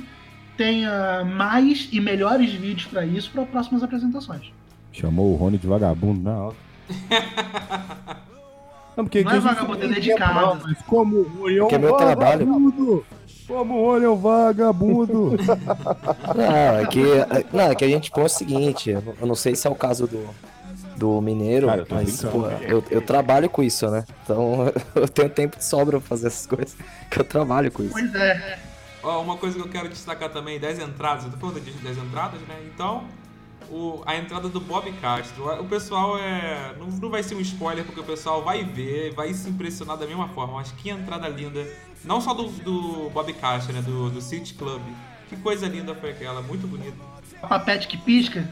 [0.58, 4.51] tenha mais e melhores vídeos para isso para próximas apresentações.
[4.91, 6.58] Chamou o Rony de vagabundo na alta.
[8.95, 10.62] Não, porque Não é vagabundo, é dedicado.
[10.64, 12.45] mas como o Rony é Que meu trabalho.
[12.47, 13.05] vagabundo.
[13.48, 15.38] Como o Rony é vagabundo.
[16.36, 17.02] Não, é que,
[17.56, 20.06] não, é que a gente põe o seguinte, eu não- sei se é o caso
[20.06, 20.28] do,
[20.98, 24.04] do Mineiro, Cara, eu mas pô, eu, eu trabalho com isso, né?
[24.24, 26.76] Então eu tenho tempo de sobra pra fazer essas coisas,
[27.10, 27.93] que eu trabalho com isso.
[27.93, 28.60] Pois é.
[29.02, 31.98] Ó, uma coisa que eu quero destacar também, 10 entradas, eu tô falando de 10
[32.00, 32.56] entradas, né?
[32.66, 33.06] Então,
[33.70, 36.74] o, a entrada do Bob Castro, o pessoal é.
[36.78, 40.06] Não, não vai ser um spoiler, porque o pessoal vai ver, vai se impressionar da
[40.06, 40.54] mesma forma.
[40.56, 41.66] Mas que entrada linda.
[42.04, 43.82] Não só do, do Bob Castro, né?
[43.82, 44.82] Do, do City Club.
[45.30, 46.95] Que coisa linda foi aquela, muito bonita.
[47.41, 48.48] A papete que pisca.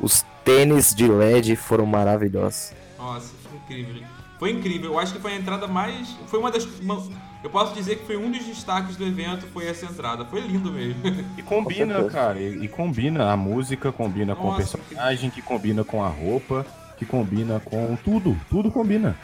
[0.00, 2.72] Os tênis de LED foram maravilhosos.
[2.98, 3.94] Nossa, foi incrível.
[3.94, 4.06] gente.
[4.38, 4.92] Foi incrível.
[4.92, 6.08] Eu acho que foi a entrada mais.
[6.28, 6.64] Foi uma das.
[6.80, 7.02] uma-
[7.42, 10.24] eu posso dizer que foi um dos destaques do evento, foi essa entrada.
[10.24, 11.00] Foi lindo mesmo.
[11.36, 12.40] E Com combina, cara.
[12.40, 16.64] E, e combina a música, combina com o Nossa, personagem, que combina com a roupa,
[16.96, 18.36] que combina com tudo.
[18.48, 19.16] Tudo combina.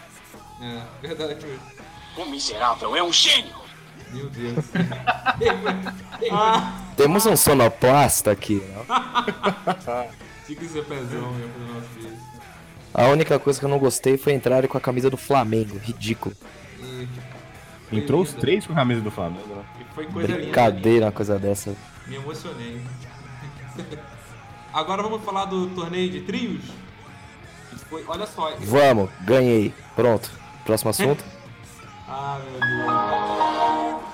[0.61, 1.61] É, verdade mesmo.
[2.17, 3.55] O miserável é um gênio.
[4.11, 4.65] Meu Deus.
[6.31, 10.09] ah, Temos um sonoplasta aqui, né?
[10.47, 12.17] Tinha que ser pezão, meu, pro nosso filho.
[12.93, 15.79] A única coisa que eu não gostei foi entrar com a camisa do Flamengo.
[15.79, 16.35] Ridículo.
[17.91, 19.65] E Entrou os três com a camisa do Flamengo, né?
[19.95, 20.43] Foi coisa linda.
[20.43, 21.75] Brincadeira uma coisa dessa.
[22.07, 22.81] Me emocionei.
[24.73, 26.63] Agora vamos falar do torneio de trios.
[27.91, 28.51] Foi, olha só.
[28.53, 29.75] esse- Vamos, ganhei.
[29.97, 30.31] Pronto.
[30.65, 31.25] Próximo assunto.
[32.09, 34.05] Ah, meu Deus.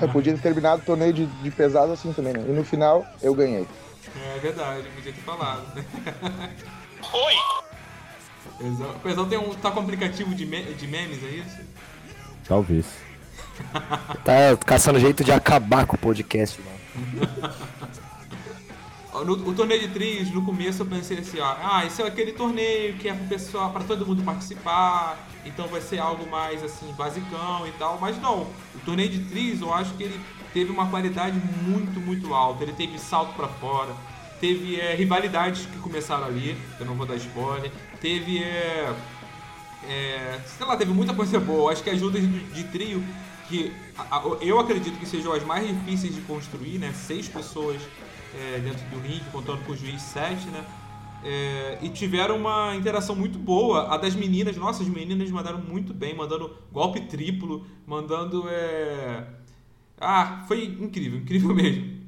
[0.00, 2.44] Eu podia ter terminado o torneio de, de pesado assim também, né?
[2.48, 3.66] E no final, eu ganhei.
[4.34, 5.62] É verdade, podia ter falado.
[7.12, 7.34] Oi!
[8.62, 9.54] O Pezão tem um.
[9.54, 11.58] tá com aplicativo de, me- de memes, é isso?
[12.46, 12.86] Talvez.
[14.24, 16.78] Tá caçando jeito de acabar com o podcast, mano.
[19.24, 22.32] No, o torneio de trios, no começo eu pensei assim, ó, ah, esse é aquele
[22.32, 26.92] torneio que é pro pessoal, para todo mundo participar, então vai ser algo mais assim,
[26.92, 28.42] basicão e tal, mas não.
[28.74, 30.20] O torneio de trios, eu acho que ele
[30.52, 32.62] teve uma qualidade muito, muito alta.
[32.62, 33.94] Ele teve salto pra fora,
[34.40, 38.92] teve é, rivalidades que começaram ali, eu não vou dar spoiler, teve é,
[39.88, 41.72] é, sei lá, teve muita coisa boa.
[41.72, 43.02] Acho que as lutas de, de trio,
[43.48, 43.72] que
[44.40, 46.92] eu acredito que sejam as mais difíceis de construir, né?
[46.94, 47.80] Seis pessoas
[48.38, 50.64] é, dentro do ringue, contando com o juiz sete, né?
[51.22, 53.92] É, e tiveram uma interação muito boa.
[53.92, 58.44] A das meninas, nossa, as meninas mandaram muito bem, mandando golpe triplo, mandando.
[58.48, 59.26] É...
[60.00, 62.00] Ah, foi incrível, incrível mesmo.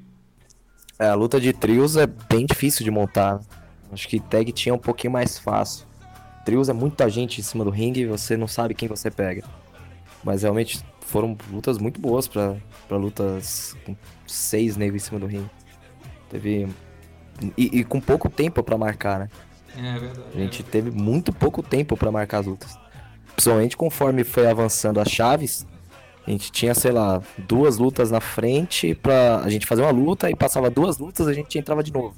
[0.99, 3.41] É, a luta de trios é bem difícil de montar.
[3.91, 5.87] Acho que tag tinha um pouquinho mais fácil.
[6.45, 9.45] Trios é muita gente em cima do ringue e você não sabe quem você pega.
[10.25, 12.57] Mas realmente foram lutas muito boas pra
[12.91, 13.95] lutas com
[14.27, 15.51] seis negros em cima do ringue.
[16.33, 16.67] Teve.
[17.57, 19.29] E, e com pouco tempo pra marcar, né?
[19.77, 20.29] É verdade.
[20.35, 22.77] A gente teve muito pouco tempo pra marcar as lutas.
[23.35, 25.67] Principalmente conforme foi avançando as chaves,
[26.27, 30.31] a gente tinha, sei lá, duas lutas na frente pra a gente fazer uma luta
[30.31, 32.15] e passava duas lutas a gente entrava de novo.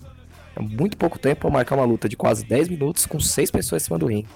[0.56, 3.82] É muito pouco tempo pra marcar uma luta de quase 10 minutos com seis pessoas
[3.82, 4.28] em cima do ringue.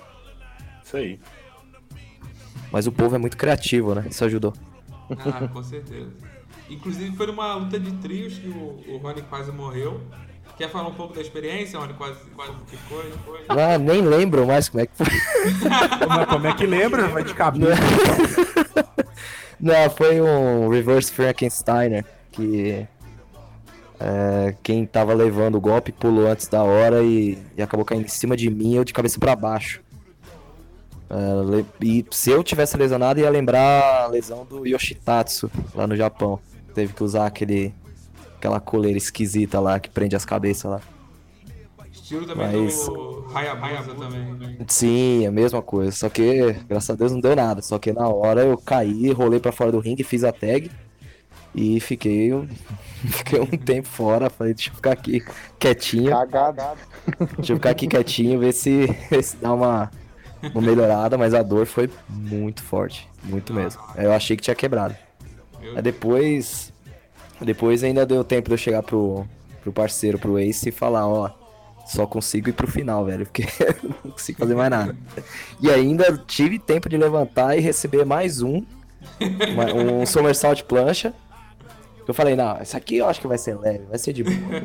[0.85, 1.21] Isso aí.
[2.73, 4.07] Mas o povo é muito criativo, né?
[4.11, 4.53] Isso ajudou.
[5.11, 6.11] Ah, com certeza.
[6.71, 10.01] Inclusive foi numa luta de trios que o, o Rony quase morreu.
[10.57, 11.95] Quer falar um pouco da experiência, Rony?
[11.95, 13.13] Quase, quase que foi?
[13.25, 13.45] foi.
[13.49, 15.07] Ah, nem lembro mais como é que foi.
[16.09, 17.09] Mas como é que lembra?
[17.09, 17.81] Vai de cabeça.
[19.61, 22.87] Não, foi um Reverse Frankensteiner que
[24.01, 28.09] é, quem tava levando o golpe pulou antes da hora e, e acabou caindo em
[28.09, 29.81] cima de mim, eu de cabeça pra baixo.
[31.11, 36.39] É, e se eu tivesse lesionado, ia lembrar a lesão do Yoshitatsu lá no Japão.
[36.75, 37.75] Teve que usar aquele
[38.37, 40.81] aquela coleira esquisita lá que prende as cabeças lá.
[41.93, 44.59] Estilo também Mas- do Hayabusa também.
[44.69, 45.91] Sim, a mesma coisa.
[45.93, 47.61] Só que, graças a Deus, não deu nada.
[47.61, 50.71] Só que na hora eu caí, rolei pra fora do ringue, fiz a tag
[51.55, 52.31] e fiquei,
[53.09, 54.31] fiquei um tempo fora.
[54.31, 55.23] Falei, deixa eu ficar aqui
[55.59, 56.11] quietinho.
[56.11, 56.63] Cagado.
[57.37, 58.87] Deixa eu ficar aqui quietinho, ver se,
[59.23, 59.91] se dá uma,
[60.55, 61.19] uma melhorada.
[61.19, 63.07] Mas a dor foi muito forte.
[63.25, 63.83] Muito mesmo.
[63.97, 64.95] Eu achei que tinha quebrado.
[65.77, 66.73] Aí depois.
[67.41, 69.25] Depois ainda deu tempo de eu chegar pro,
[69.63, 71.31] pro parceiro, pro Ace, e falar, ó.
[71.87, 73.47] Só consigo ir pro final, velho, porque
[73.83, 74.95] não consigo fazer mais nada.
[75.61, 78.63] E ainda tive tempo de levantar e receber mais um,
[79.55, 81.15] uma- um somersault plancha.
[82.07, 84.63] Eu falei, não, isso aqui eu acho que vai ser leve, vai ser de boa.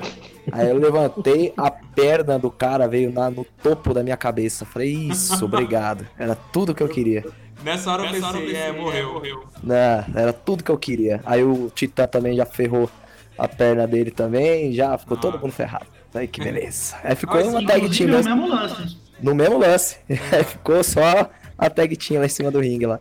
[0.51, 4.65] Aí eu levantei, a perna do cara veio na- no topo da minha cabeça.
[4.65, 6.05] Falei, isso, obrigado.
[6.17, 7.23] Era tudo que eu queria.
[7.63, 9.13] Nessa hora eu pensei, é, morreu.
[9.13, 9.43] morreu.
[9.63, 11.21] Não, era tudo que eu queria.
[11.25, 12.89] Aí o Titã também já ferrou
[13.37, 15.87] a perna dele também, já ficou todo mundo ferrado.
[16.13, 16.95] Aí que beleza.
[17.03, 18.97] Aí ficou Ah, uma sim, tag team no mesmo, mesmo lance.
[19.21, 19.97] no mesmo lance.
[20.31, 22.99] Aí ficou só a tag team lá em cima do ringue lá.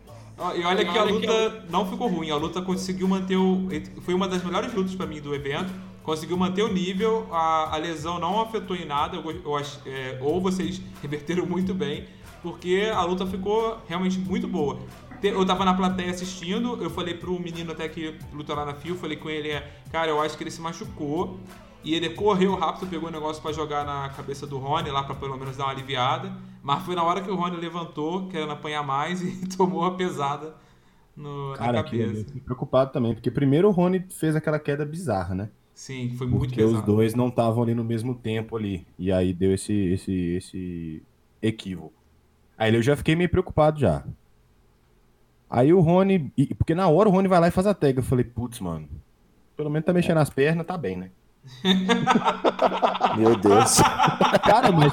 [0.56, 3.68] E olha que a luta não ficou ruim, a luta conseguiu manter o.
[4.02, 5.70] Foi uma das melhores lutas pra mim do evento.
[6.02, 10.40] Conseguiu manter o nível, a, a lesão não afetou em nada, eu, eu é, ou
[10.40, 12.06] vocês reverteram muito bem,
[12.42, 14.78] porque a luta ficou realmente muito boa.
[15.22, 18.96] Eu tava na plateia assistindo, eu falei pro menino até que luta lá na fio,
[18.96, 21.38] falei com ele, é, cara, eu acho que ele se machucou.
[21.84, 25.16] E ele correu rápido, pegou o negócio pra jogar na cabeça do Rony lá pra
[25.16, 26.32] pelo menos dar uma aliviada.
[26.62, 30.54] Mas foi na hora que o Rony levantou, querendo apanhar mais, e tomou a pesada
[31.16, 32.24] no, Cara, na aqui, eu cabeça.
[32.24, 35.50] fiquei preocupado também, porque primeiro o Rony fez aquela queda bizarra, né?
[35.74, 36.76] Sim, foi muito Porque pesado.
[36.78, 38.86] os dois não estavam ali no mesmo tempo ali.
[38.98, 41.02] E aí deu esse, esse, esse
[41.40, 42.01] equívoco.
[42.62, 44.04] Aí eu já fiquei meio preocupado já.
[45.50, 46.32] Aí o Rony.
[46.56, 47.96] Porque na hora o Rony vai lá e faz a tag.
[47.96, 48.88] Eu falei, putz, mano.
[49.56, 51.10] Pelo menos tá mexendo as pernas, tá bem, né?
[53.18, 53.78] Meu Deus.
[54.44, 54.92] Cara, mas.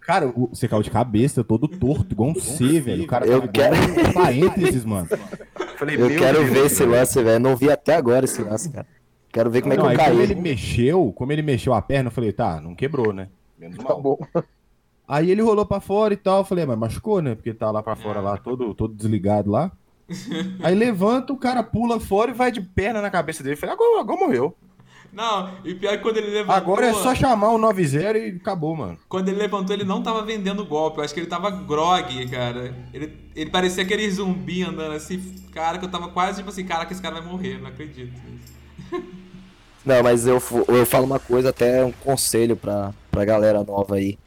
[0.00, 3.04] Cara, você caiu de cabeça, todo torto, igual um C, velho.
[3.04, 3.76] O cara Eu tá quero-
[4.12, 5.08] parênteses, mano.
[5.78, 7.38] Falei, Eu quero Deus ver esse lance, velho.
[7.40, 8.86] Não vi até agora esse lance, cara.
[9.32, 10.10] Quero ver como é que Não, eu aí caí.
[10.10, 13.28] como ele mexeu, como ele mexeu a perna, eu falei, tá, não quebrou, né?
[13.58, 14.00] Menos Tá mal.
[14.02, 14.18] bom.
[15.06, 17.34] Aí ele rolou pra fora e tal, eu falei, mas machucou, né?
[17.34, 19.70] Porque tá lá pra fora, lá, todo, todo desligado lá.
[20.62, 23.54] Aí levanta, o cara pula fora e vai de perna na cabeça dele.
[23.54, 24.56] Eu falei, agora, agora morreu.
[25.14, 26.56] Não, e pior é que quando ele levantou.
[26.56, 28.98] Agora é só chamar o 9-0 e acabou, mano.
[29.08, 30.98] Quando ele levantou, ele não tava vendendo golpe.
[30.98, 32.74] Eu acho que ele tava grog, cara.
[32.92, 35.36] Ele, ele parecia aquele zumbi andando assim.
[35.52, 38.12] Cara, que eu tava quase tipo assim, cara, que esse cara vai morrer, não acredito.
[39.84, 44.18] Não, mas eu, eu falo uma coisa, até um conselho pra, pra galera nova aí.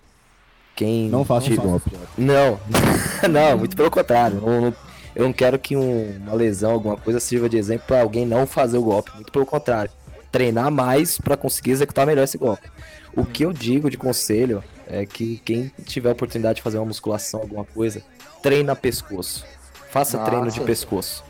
[0.78, 1.10] Quem.
[1.10, 1.92] Não faça te- golpe.
[2.18, 2.58] Não,
[3.30, 4.40] não, muito pelo contrário.
[4.40, 4.74] Não-
[5.16, 8.48] eu não quero que um- uma lesão, alguma coisa, sirva de exemplo pra alguém não
[8.48, 9.12] fazer o golpe.
[9.16, 9.92] Muito pelo contrário.
[10.32, 12.70] Treinar mais pra conseguir executar melhor esse golpe.
[13.16, 16.86] O que eu digo de conselho é que quem tiver a oportunidade de fazer uma
[16.86, 18.02] musculação, alguma coisa,
[18.44, 19.44] treina pescoço.
[19.90, 21.24] Faça Ah, treino de pescoço.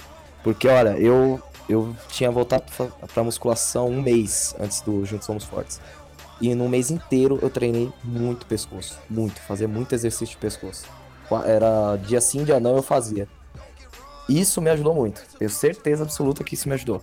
[0.44, 1.40] Porque, olha, eu,
[1.70, 5.80] eu tinha voltado pra, pra musculação um mês antes do Juntos Somos Fortes.
[6.40, 8.98] E no mês inteiro eu treinei muito pescoço.
[9.10, 9.40] Muito.
[9.42, 10.86] Fazia muito exercício de pescoço.
[11.46, 13.28] Era dia sim, dia não eu fazia.
[14.30, 15.22] Isso me ajudou muito.
[15.38, 17.02] Tenho certeza absoluta que isso me ajudou.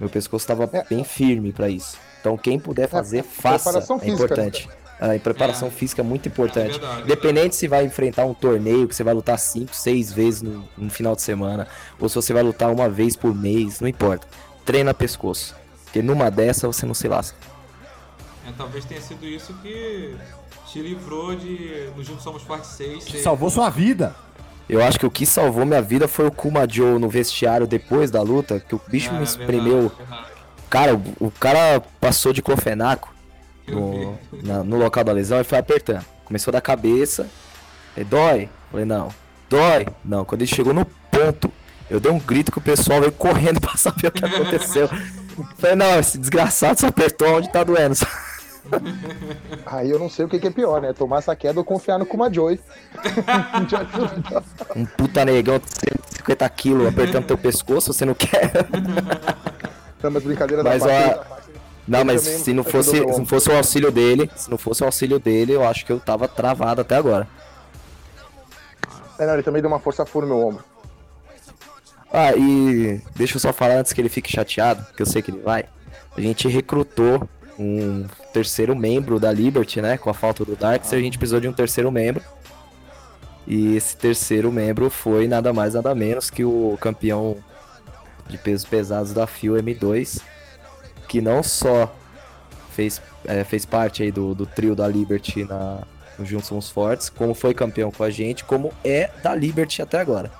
[0.00, 0.84] Meu pescoço estava É.
[0.88, 1.96] bem firme para isso.
[2.20, 3.64] Então quem puder fazer, faça.
[3.64, 4.68] preparação É física, importante.
[5.00, 5.70] A preparação É.
[5.70, 6.76] física é muito importante.
[6.76, 7.02] É verdade.
[7.02, 10.90] Independente se vai enfrentar um torneio que você vai lutar 5, 6 vezes no, no
[10.90, 11.68] final de semana,
[12.00, 14.26] ou se você vai lutar uma vez por mês, não importa.
[14.64, 15.54] Treina pescoço.
[15.84, 17.36] Porque numa dessa você não se lasca.
[18.48, 20.14] É, talvez tenha sido isso que
[20.66, 21.90] te livrou de.
[21.96, 23.04] No Juntos Somos Forte 6.
[23.04, 24.14] Que salvou sua vida.
[24.68, 28.10] Eu acho que o que salvou minha vida foi o Kuma Joe no vestiário depois
[28.10, 29.92] da luta, que o bicho É, me verdade, espremeu.
[29.96, 30.26] verdade.
[30.68, 33.12] Cara, o, o cara passou de clofenaco
[33.66, 36.04] no, na- no local da lesão e foi apertando.
[36.26, 37.26] Começou da cabeça,
[37.96, 38.50] aí, dói?
[38.70, 39.08] Falei, não.
[39.48, 39.86] Dói?
[40.04, 40.26] Não.
[40.26, 41.50] Quando ele chegou no ponto,
[41.88, 44.86] eu dei um grito que o pessoal veio correndo pra saber o que aconteceu.
[45.56, 47.94] Falei, não, esse desgraçado só apertou onde tá doendo.
[49.66, 50.92] Aí eu não sei o que, que é pior, né?
[50.92, 52.58] Tomar essa queda ou confiar no Kuma Joy.
[53.68, 54.44] Te ajuda.
[54.76, 58.52] Um puta negão de 150 quilos apertando teu pescoço, você não quer?
[60.02, 61.38] Não, mas brincadeira Mas, da parte.
[61.88, 64.86] Não, mas se não fosse, se não fosse o auxílio dele, se não fosse o
[64.86, 67.26] auxílio dele, eu acho que eu tava travado até agora.
[69.18, 70.64] É, não, ele também deu uma força full no meu ombro.
[72.12, 75.30] Ah, e deixa eu só falar antes que ele fique chateado, que eu sei que
[75.30, 75.64] ele vai.
[76.16, 77.28] A gente recrutou
[77.58, 79.98] um terceiro membro da Liberty, né?
[79.98, 82.22] Com a falta do Darkseid, a gente precisou de um terceiro membro.
[83.46, 87.36] E esse terceiro membro foi nada mais nada menos que o campeão
[88.28, 90.20] de pesos pesados da FIO M2,
[91.08, 91.92] que não só
[92.70, 95.80] fez, é, fez parte aí do, do trio da Liberty na,
[96.18, 99.98] no Juntos Somos Fortes, como foi campeão com a gente, como é da Liberty até
[99.98, 100.30] agora.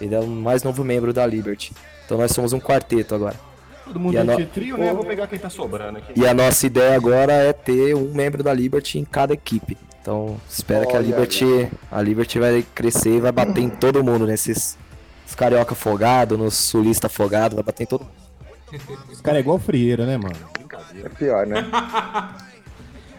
[0.00, 1.72] Ele é o mais novo membro da Liberty.
[2.04, 3.45] Então nós somos um quarteto agora.
[3.86, 4.90] Todo mundo E a é no- de trio, né?
[4.90, 6.12] Eu vou pegar quem tá sobrando aqui.
[6.18, 9.78] E a nossa ideia agora é ter um membro da Liberty em cada equipe.
[10.02, 14.02] Então espera que a Olha, Liberty, a Liberty vai crescer e vai bater em todo
[14.04, 14.76] mundo nesses
[15.26, 18.12] os carioca afogado, nos sulista afogado, vai bater em todo mundo.
[19.10, 20.36] Esse cara é igual frieira, né, mano?
[21.04, 21.64] É pior, né?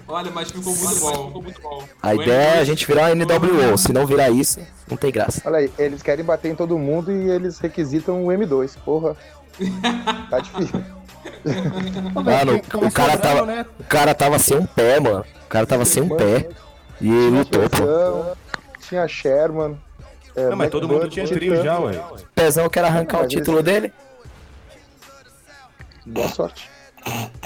[0.10, 1.28] Olha, mas ficou muito bom.
[1.28, 1.84] Ficou muito bom.
[2.02, 3.78] A O ideia é a M2 gente virar uma NWO.
[3.78, 4.60] Se não virar isso,
[4.90, 5.42] não tem graça.
[5.46, 8.78] Olha aí, eles querem bater em todo mundo e eles requisitam o M2.
[8.86, 9.18] Porra.
[10.30, 10.84] Tá difícil.
[12.14, 13.66] Mano, o cara tava, né?
[13.80, 15.26] o cara tava sem um pé, mano.
[15.46, 16.50] O cara tava sem um pé.
[17.02, 18.36] E ele lutou, pô.
[18.88, 19.78] Tinha Sherman.
[20.36, 22.00] é, Não, mas todo mundo tinha trio já, ué.
[22.34, 23.92] Pezão eu quero arrancar o Mas título dele.
[26.06, 26.70] Boa sorte.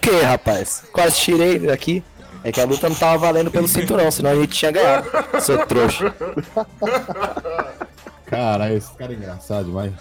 [0.00, 0.84] Que, rapaz?
[0.92, 2.04] Quase tirei daqui.
[2.42, 5.08] É que a luta não tava valendo pelo cinturão, senão a gente tinha ganhado.
[5.40, 6.14] Seu trouxa.
[8.34, 9.92] Caralho, esse cara é engraçado demais.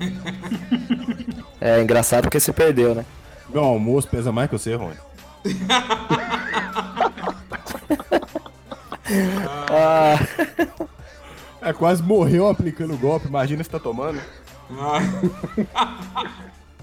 [1.62, 3.04] É engraçado porque você perdeu, né?
[3.50, 4.96] Meu almoço pesa mais que você, Rony.
[9.72, 10.16] Ah,
[11.62, 14.18] É, quase morreu aplicando o golpe, imagina se tá tomando.
[14.70, 15.00] Ah,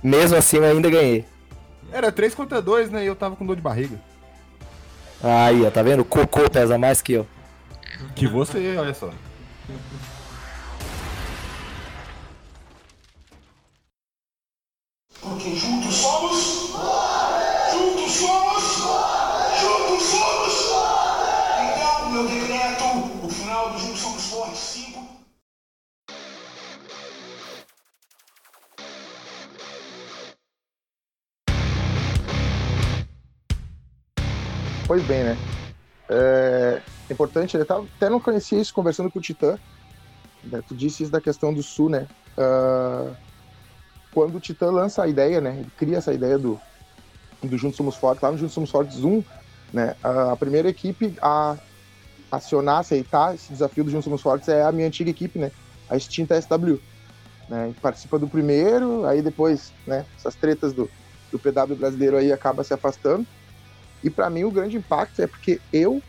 [0.03, 1.25] mesmo assim eu ainda ganhei.
[1.91, 3.03] Era 3 contra 2, né?
[3.03, 3.99] E eu tava com dor de barriga.
[5.23, 6.01] Aí, ó, tá vendo?
[6.01, 7.27] O cocô pesa mais que eu.
[8.15, 9.09] Que você, olha só.
[15.29, 16.71] Porque juntos somos.
[17.73, 18.63] Juntos somos.
[19.59, 20.53] Juntos somos.
[21.59, 22.83] Então, meu decreto,
[23.23, 25.07] o final do Juntos Somos Fortes 5.
[34.87, 35.37] Pois bem, né?
[36.09, 39.59] É importante, tava, até não conhecia isso conversando com o Titã.
[40.45, 42.07] né, tu disse isso da questão do Sul, né?
[42.37, 43.11] Ah,
[44.17, 45.57] quando o Titã lança a ideia, né?
[45.59, 46.59] Ele cria essa ideia do,
[47.43, 49.23] do Juntos Somos Fortes, lá no Juntos Somos Fortes 1,
[49.71, 49.95] né?
[50.01, 51.55] A primeira equipe a
[52.31, 55.51] acionar, aceitar esse desafio do Juntos Somos Fortes é a minha antiga equipe, né?
[55.87, 56.79] A extinta SW.
[57.47, 57.75] Né?
[57.79, 60.03] Participa do primeiro, aí depois, né?
[60.17, 60.89] Essas tretas do,
[61.31, 63.23] do PW brasileiro aí acaba se afastando.
[64.03, 66.01] E para mim o grande impacto é porque eu,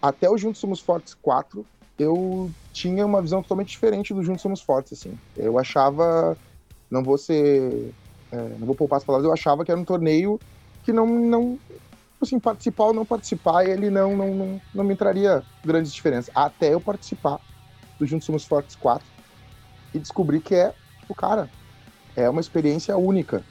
[0.00, 1.66] até o Juntos Somos Fortes 4,
[1.98, 5.18] eu tinha uma visão totalmente diferente do Juntos Somos Fortes, assim.
[5.36, 6.38] Eu achava,
[6.96, 7.92] não vou ser,
[8.32, 10.40] é, não vou poupar as palavras, eu achava que era um torneio
[10.82, 11.58] que não, não
[12.20, 16.30] assim, participar ou não participar, ele não, não, não, não me traria grandes diferenças.
[16.34, 17.38] Até eu participar
[17.98, 19.06] do Juntos Somos Fortes 4
[19.94, 21.50] e descobrir que é, tipo, cara,
[22.16, 23.44] é uma experiência única.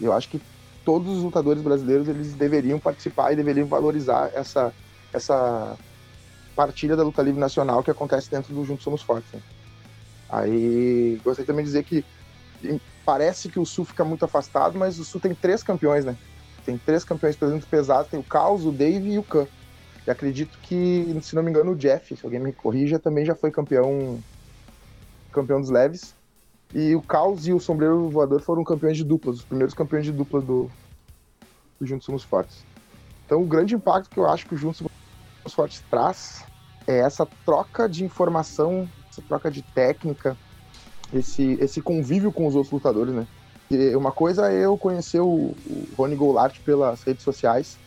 [0.00, 0.40] Eu acho que
[0.84, 4.72] todos os lutadores brasileiros eles deveriam participar e deveriam valorizar essa,
[5.12, 5.76] essa
[6.56, 9.30] partilha da luta livre nacional que acontece dentro do Juntos Somos Fortes.
[9.32, 9.40] né?
[10.28, 12.04] Aí gostaria também de dizer que
[13.04, 16.16] parece que o Sul fica muito afastado, mas o Sul tem três campeões, né?
[16.64, 19.46] Tem três campeões pesos pesados, tem o Caos, o Dave e o Khan.
[20.06, 23.34] E acredito que, se não me engano, o Jeff, se alguém me corrija, também já
[23.34, 24.22] foi campeão
[25.32, 26.14] campeão dos leves.
[26.74, 30.12] E o Caos e o Sombreiro Voador foram campeões de duplas, os primeiros campeões de
[30.12, 30.70] dupla do,
[31.78, 32.64] do Juntos Somos Fortes.
[33.26, 36.44] Então, o grande impacto que eu acho que o Juntos Somos Fortes traz
[36.86, 40.36] é essa troca de informação, essa troca de técnica,
[41.12, 43.26] esse, esse convívio com os outros lutadores, né?
[43.70, 47.78] E uma coisa é eu conhecer o, o Rony Goulart pelas redes sociais,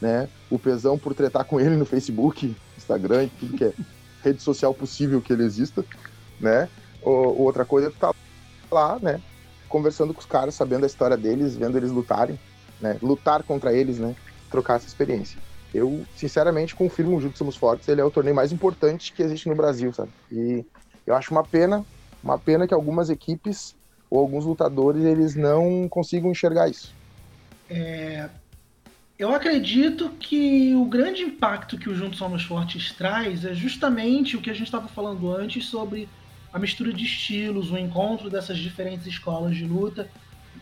[0.00, 0.28] né?
[0.50, 3.72] O Pesão por tretar com ele no Facebook, Instagram, tudo que é
[4.24, 5.84] rede social possível que ele exista,
[6.40, 6.68] né?
[7.02, 8.12] O, outra coisa é tu tá
[8.70, 9.20] lá, né?
[9.68, 12.38] Conversando com os caras, sabendo a história deles, vendo eles lutarem,
[12.80, 12.98] né?
[13.00, 14.16] Lutar contra eles, né?
[14.50, 15.40] Trocar essa experiência.
[15.72, 19.48] Eu, sinceramente, confirmo o Juntos Somos Fortes, ele é o torneio mais importante que existe
[19.48, 20.10] no Brasil, sabe?
[20.32, 20.64] E
[21.06, 21.86] eu acho uma pena,
[22.22, 23.74] uma pena que algumas equipes
[24.10, 26.92] ou alguns lutadores, eles não consigam enxergar isso.
[29.18, 34.40] Eu acredito que o grande impacto que o Juntos Somos Fortes traz é justamente o
[34.40, 36.08] que a gente estava falando antes sobre
[36.52, 40.08] a mistura de estilos, o encontro dessas diferentes escolas de luta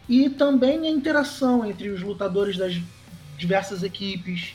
[0.09, 2.79] e também a interação entre os lutadores das
[3.39, 4.55] diversas equipes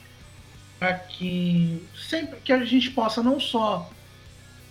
[0.77, 3.89] para que sempre que a gente possa não só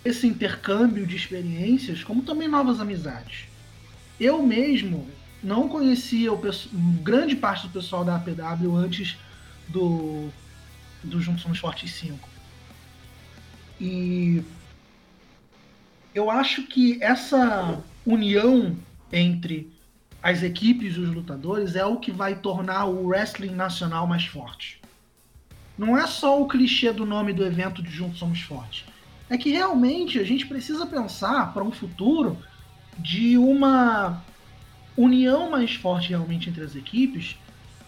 [0.03, 3.45] esse intercâmbio de experiências, como também novas amizades.
[4.19, 5.07] Eu mesmo
[5.41, 6.41] não conhecia o
[7.01, 9.17] grande parte do pessoal da APW antes
[9.67, 10.29] do,
[11.03, 12.29] do Juntos Somos Fortes 5.
[13.79, 14.43] E
[16.13, 18.77] eu acho que essa união
[19.11, 19.71] entre
[20.21, 24.79] as equipes e os lutadores é o que vai tornar o wrestling nacional mais forte.
[25.77, 28.85] Não é só o clichê do nome do evento de Juntos Somos Fortes.
[29.29, 32.37] É que realmente a gente precisa pensar para um futuro
[32.97, 34.21] de uma
[34.95, 37.35] união mais forte realmente entre as equipes,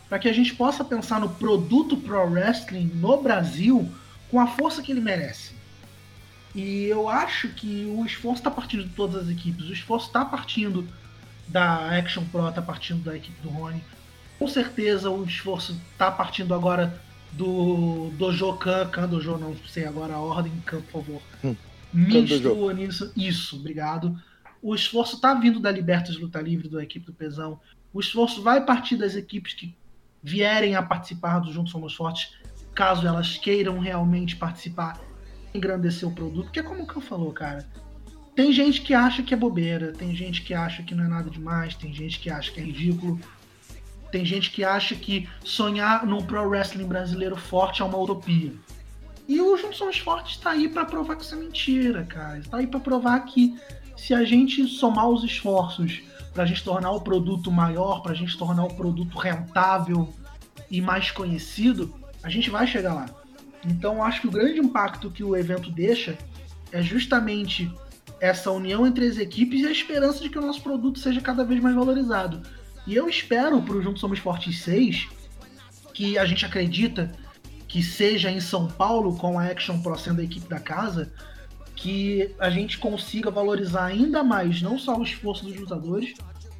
[0.09, 3.91] para que a gente possa pensar no produto pro wrestling no Brasil
[4.29, 5.53] com a força que ele merece.
[6.53, 10.23] E eu acho que o esforço está partindo de todas as equipes, o esforço está
[10.23, 10.87] partindo
[11.47, 13.83] da Action Pro, está partindo da equipe do Rony.
[14.39, 17.01] Com certeza o esforço está partindo agora
[17.35, 21.21] do Dojo Khan, Khan Dojo, não sei agora a ordem, Khan, por favor.
[21.43, 21.55] Hum,
[21.93, 23.11] Mistura nisso.
[23.15, 24.17] Isso, obrigado.
[24.61, 27.59] O esforço está vindo da Libertas Luta Livre, da equipe do Pesão.
[27.93, 29.75] O esforço vai partir das equipes que
[30.23, 32.33] vierem a participar do Juntos Somos Fortes,
[32.73, 34.99] caso elas queiram realmente participar,
[35.53, 36.51] engrandecer o produto.
[36.51, 37.65] Que é como o Khan falou, cara.
[38.35, 41.29] Tem gente que acha que é bobeira, tem gente que acha que não é nada
[41.29, 43.19] demais, tem gente que acha que é ridículo.
[44.15, 48.53] Tem gente que acha que sonhar num pro wrestling brasileiro forte é uma utopia.
[49.27, 52.39] E o Somos Fortes está aí para provar que isso é mentira, cara.
[52.39, 53.59] Está aí para provar que
[53.97, 56.01] se a gente somar os esforços
[56.33, 60.13] para a gente tornar o produto maior, para a gente tornar o produto rentável
[60.71, 61.93] e mais conhecido,
[62.23, 63.07] a gente vai chegar lá.
[63.65, 66.17] Então, acho que o grande impacto que o evento deixa
[66.71, 67.69] é justamente
[68.21, 71.43] essa união entre as equipes e a esperança de que o nosso produto seja cada
[71.43, 72.41] vez mais valorizado.
[72.87, 75.07] E eu espero para o Juntos Somos Fortes 6,
[75.93, 77.11] que a gente acredita
[77.67, 81.11] que seja em São Paulo, com a Action Pro sendo a equipe da casa,
[81.75, 86.13] que a gente consiga valorizar ainda mais não só o esforço dos lutadores,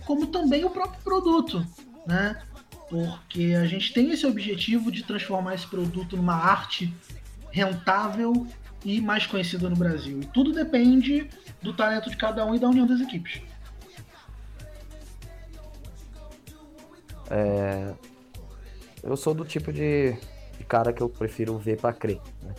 [0.05, 1.65] como também o próprio produto,
[2.05, 2.41] né?
[2.89, 6.93] Porque a gente tem esse objetivo de transformar esse produto numa arte
[7.51, 8.45] rentável
[8.83, 10.19] e mais conhecida no Brasil.
[10.21, 11.27] E tudo depende
[11.61, 13.41] do talento de cada um e da união das equipes.
[19.03, 20.13] Eu sou do tipo de,
[20.57, 22.19] de cara que eu prefiro ver pra crer.
[22.41, 22.55] né?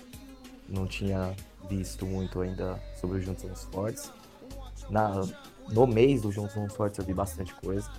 [0.68, 1.34] Não tinha
[1.68, 4.12] visto muito ainda sobre o Juntos Somos Fortes.
[4.88, 5.22] Na,
[5.68, 7.90] no mês do Juntos Somos Fortes eu vi bastante coisa.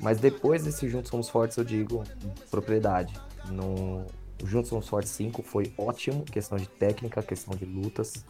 [0.00, 2.02] Mas depois desse Juntos Somos Fortes eu digo
[2.50, 3.14] propriedade.
[3.50, 4.06] No
[4.44, 8.24] Juntos Somos Fortes 5 foi ótimo, questão de técnica, questão de lutas.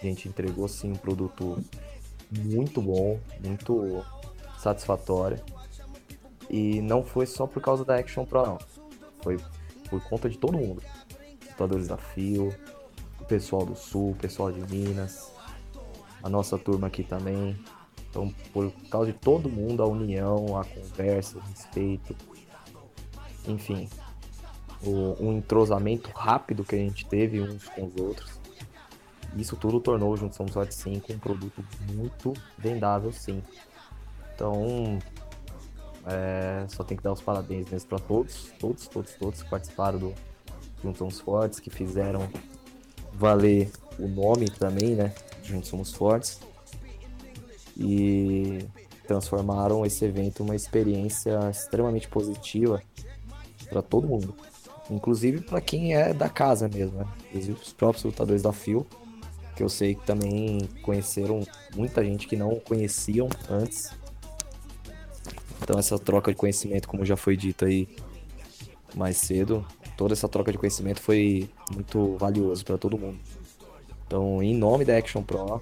[0.00, 1.58] A gente entregou sim um produto
[2.30, 4.04] muito bom, muito
[4.58, 5.42] satisfatório.
[6.50, 8.58] E não foi só por causa da Action Pro, não.
[9.22, 9.38] Foi
[9.88, 10.82] por conta de todo mundo.
[11.50, 12.54] Lutadores da Fio,
[13.20, 15.32] o pessoal do Sul, o pessoal de Minas,
[16.22, 17.58] a nossa turma aqui também.
[18.08, 22.16] Então, por causa de todo mundo, a união, a conversa, o respeito,
[23.46, 23.88] enfim,
[24.82, 28.40] o, um entrosamento rápido que a gente teve uns com os outros.
[29.36, 33.42] Isso tudo tornou o Juntos Somos Forte 5 um produto muito vendável, sim.
[34.34, 34.98] Então,
[36.10, 39.98] é, só tem que dar os parabéns mesmo para todos, todos, todos, todos que participaram
[39.98, 40.14] do
[40.82, 42.28] Juntos Somos Fortes, que fizeram
[43.12, 45.12] valer o nome também, né?
[45.42, 46.40] Juntos Somos Fortes.
[47.76, 48.64] E
[49.06, 52.82] transformaram esse evento uma experiência extremamente positiva
[53.68, 54.34] para todo mundo.
[54.90, 57.06] Inclusive para quem é da casa mesmo, né?
[57.26, 58.86] Inclusive os próprios lutadores da FIO,
[59.54, 61.42] que eu sei que também conheceram
[61.74, 63.90] muita gente que não conheciam antes.
[65.62, 67.88] Então essa troca de conhecimento, como já foi dito aí
[68.94, 73.18] mais cedo, toda essa troca de conhecimento foi muito valioso para todo mundo.
[74.06, 75.60] Então, em nome da Action Pro,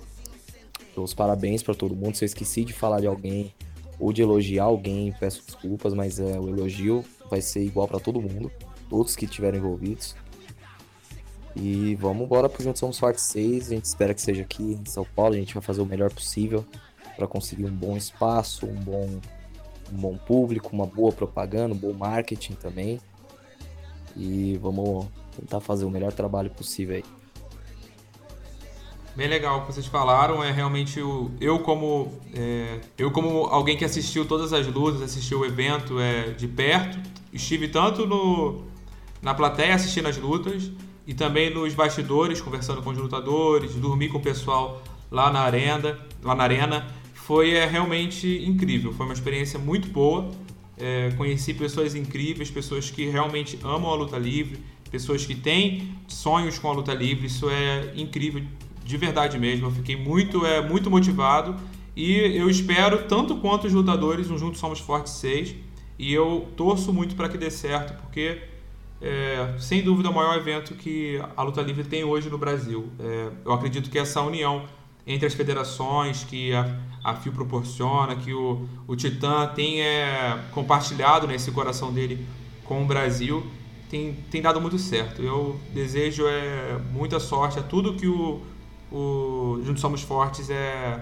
[0.96, 2.16] os parabéns para todo mundo.
[2.16, 3.52] Se eu esqueci de falar de alguém
[3.98, 8.20] ou de elogiar alguém, peço desculpas, mas é, o elogio vai ser igual para todo
[8.20, 8.50] mundo,
[8.88, 10.14] todos que estiverem envolvidos.
[11.56, 13.68] E vamos embora pro Juntos Somos Forte 6.
[13.68, 15.34] A gente espera que seja aqui em São Paulo.
[15.34, 16.64] A gente vai fazer o melhor possível
[17.16, 19.08] para conseguir um bom espaço, um bom,
[19.92, 23.00] um bom público, uma boa propaganda, um bom marketing também.
[24.16, 25.06] E vamos
[25.38, 27.04] tentar fazer o melhor trabalho possível aí.
[29.16, 30.44] Bem legal o que vocês falaram.
[30.44, 35.40] É realmente o, eu como é, eu como alguém que assistiu todas as lutas, assistiu
[35.40, 36.98] o evento é, de perto,
[37.32, 38.64] estive tanto no,
[39.22, 40.70] na plateia assistindo as lutas
[41.06, 45.98] e também nos bastidores conversando com os lutadores, dormi com o pessoal lá na arena,
[46.22, 46.86] lá na arena.
[47.26, 48.92] Foi é, realmente incrível.
[48.92, 50.30] Foi uma experiência muito boa.
[50.78, 54.60] É, conheci pessoas incríveis, pessoas que realmente amam a luta livre,
[54.92, 57.26] pessoas que têm sonhos com a luta livre.
[57.26, 58.44] Isso é incrível
[58.84, 59.66] de verdade mesmo.
[59.66, 61.56] Eu fiquei muito, é, muito motivado
[61.96, 65.56] e eu espero, tanto quanto os lutadores, um Juntos Somos Fortes 6.
[65.98, 68.38] E eu torço muito para que dê certo, porque
[69.02, 72.88] é, sem dúvida o maior evento que a luta livre tem hoje no Brasil.
[73.00, 74.64] É, eu acredito que essa união
[75.06, 81.26] entre as federações que a, a FIO proporciona, que o, o Titã tem é, compartilhado
[81.28, 82.26] nesse coração dele
[82.64, 83.46] com o Brasil,
[83.88, 85.22] tem, tem dado muito certo.
[85.22, 88.42] Eu desejo é, muita sorte a tudo que o,
[88.90, 91.00] o Juntos Somos Fortes é,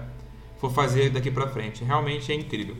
[0.59, 1.83] for fazer daqui para frente.
[1.83, 2.75] Realmente é incrível.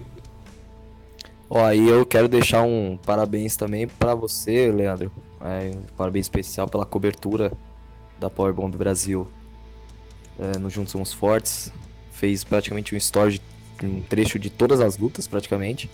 [1.50, 5.12] Ó, aí eu quero deixar um parabéns também para você, Leandro.
[5.42, 7.52] É, um parabéns especial pela cobertura
[8.20, 9.28] da Powerbomb Brasil
[10.40, 11.72] é, no Juntos Somos Fortes.
[12.12, 13.42] Fez praticamente um story,
[13.84, 15.90] um trecho de todas as lutas, praticamente.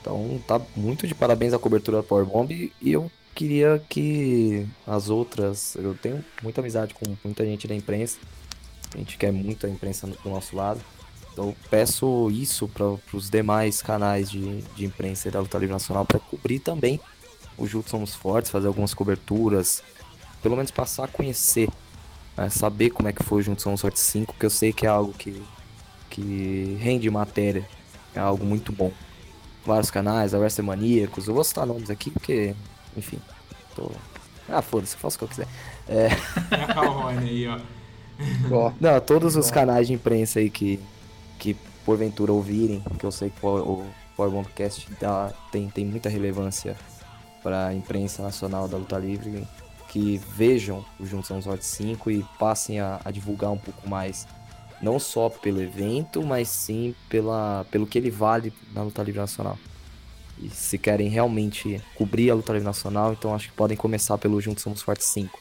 [0.00, 5.74] Então tá muito de parabéns a cobertura da Powerbomb e eu queria que as outras.
[5.76, 8.18] Eu tenho muita amizade com muita gente da imprensa.
[8.94, 10.80] A gente quer muito a imprensa do nosso lado.
[11.32, 16.20] Então peço isso para os demais canais de, de imprensa da Luta Livre Nacional para
[16.20, 17.00] cobrir também
[17.58, 19.82] o Juntos Somos Fortes, fazer algumas coberturas,
[20.42, 21.68] pelo menos passar a conhecer,
[22.36, 24.86] né, saber como é que foi o Juntos Somos Fortes 5, que eu sei que
[24.86, 25.42] é algo que,
[26.10, 27.68] que rende matéria,
[28.14, 28.92] é algo muito bom.
[29.64, 32.54] Vários canais, a Wrestling Maníacos, eu vou citar nomes aqui porque,
[32.96, 33.18] enfim,
[33.74, 33.90] tô...
[34.48, 35.48] Ah, foda-se, faço o que eu quiser.
[35.88, 36.08] É...
[36.50, 37.58] É Rony aí, ó.
[38.80, 40.78] Não, todos os canais de imprensa aí que,
[41.38, 43.84] que porventura ouvirem, que eu sei que o
[44.16, 44.88] Powerbombcast
[45.50, 46.76] tem, tem muita relevância
[47.42, 49.46] para a imprensa nacional da luta livre,
[49.94, 54.26] que vejam o Juntos Somos Fortes 5 e passem a, a, divulgar um pouco mais,
[54.82, 59.56] não só pelo evento, mas sim pela, pelo que ele vale na luta livre nacional.
[60.36, 64.40] E se querem realmente cobrir a luta livre nacional, então acho que podem começar pelo
[64.40, 65.38] Juntos Somos Fortes 5.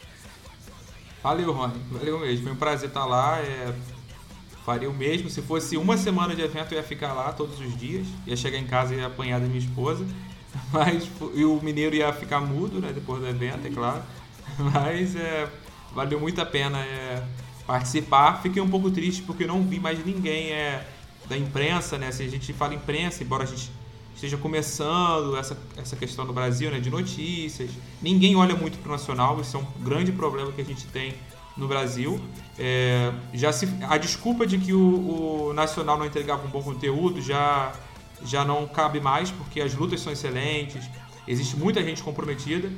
[1.23, 1.73] Valeu, Rony.
[1.91, 2.43] Valeu mesmo.
[2.43, 3.39] Foi um prazer estar lá.
[3.39, 3.73] É
[4.63, 5.31] faria o mesmo.
[5.31, 8.05] Se fosse uma semana de evento, eu ia ficar lá todos os dias.
[8.27, 10.05] Ia chegar em casa e ia apanhar da minha esposa.
[10.71, 12.91] Mas, e o mineiro ia ficar mudo, né?
[12.93, 14.03] Depois do evento, é claro.
[14.73, 15.49] Mas é,
[15.93, 17.23] valeu muito a pena é,
[17.65, 18.41] participar.
[18.41, 20.85] Fiquei um pouco triste porque não vi mais ninguém é,
[21.27, 22.11] da imprensa, né?
[22.11, 23.71] Se a gente fala imprensa, embora a gente
[24.15, 26.79] esteja começando essa, essa questão no Brasil, né?
[26.79, 27.71] De notícias.
[28.01, 29.39] Ninguém olha muito pro nacional.
[29.41, 31.13] Isso é um grande problema que a gente tem
[31.55, 32.19] no Brasil.
[32.57, 37.21] É, já se, a desculpa de que o, o Nacional não entregava um bom conteúdo
[37.21, 37.73] já,
[38.23, 40.83] já não cabe mais, porque as lutas são excelentes,
[41.27, 42.71] existe muita gente comprometida.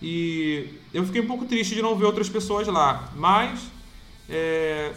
[0.00, 3.60] E eu fiquei um pouco triste de não ver outras pessoas lá, mas
[4.28, 4.92] é,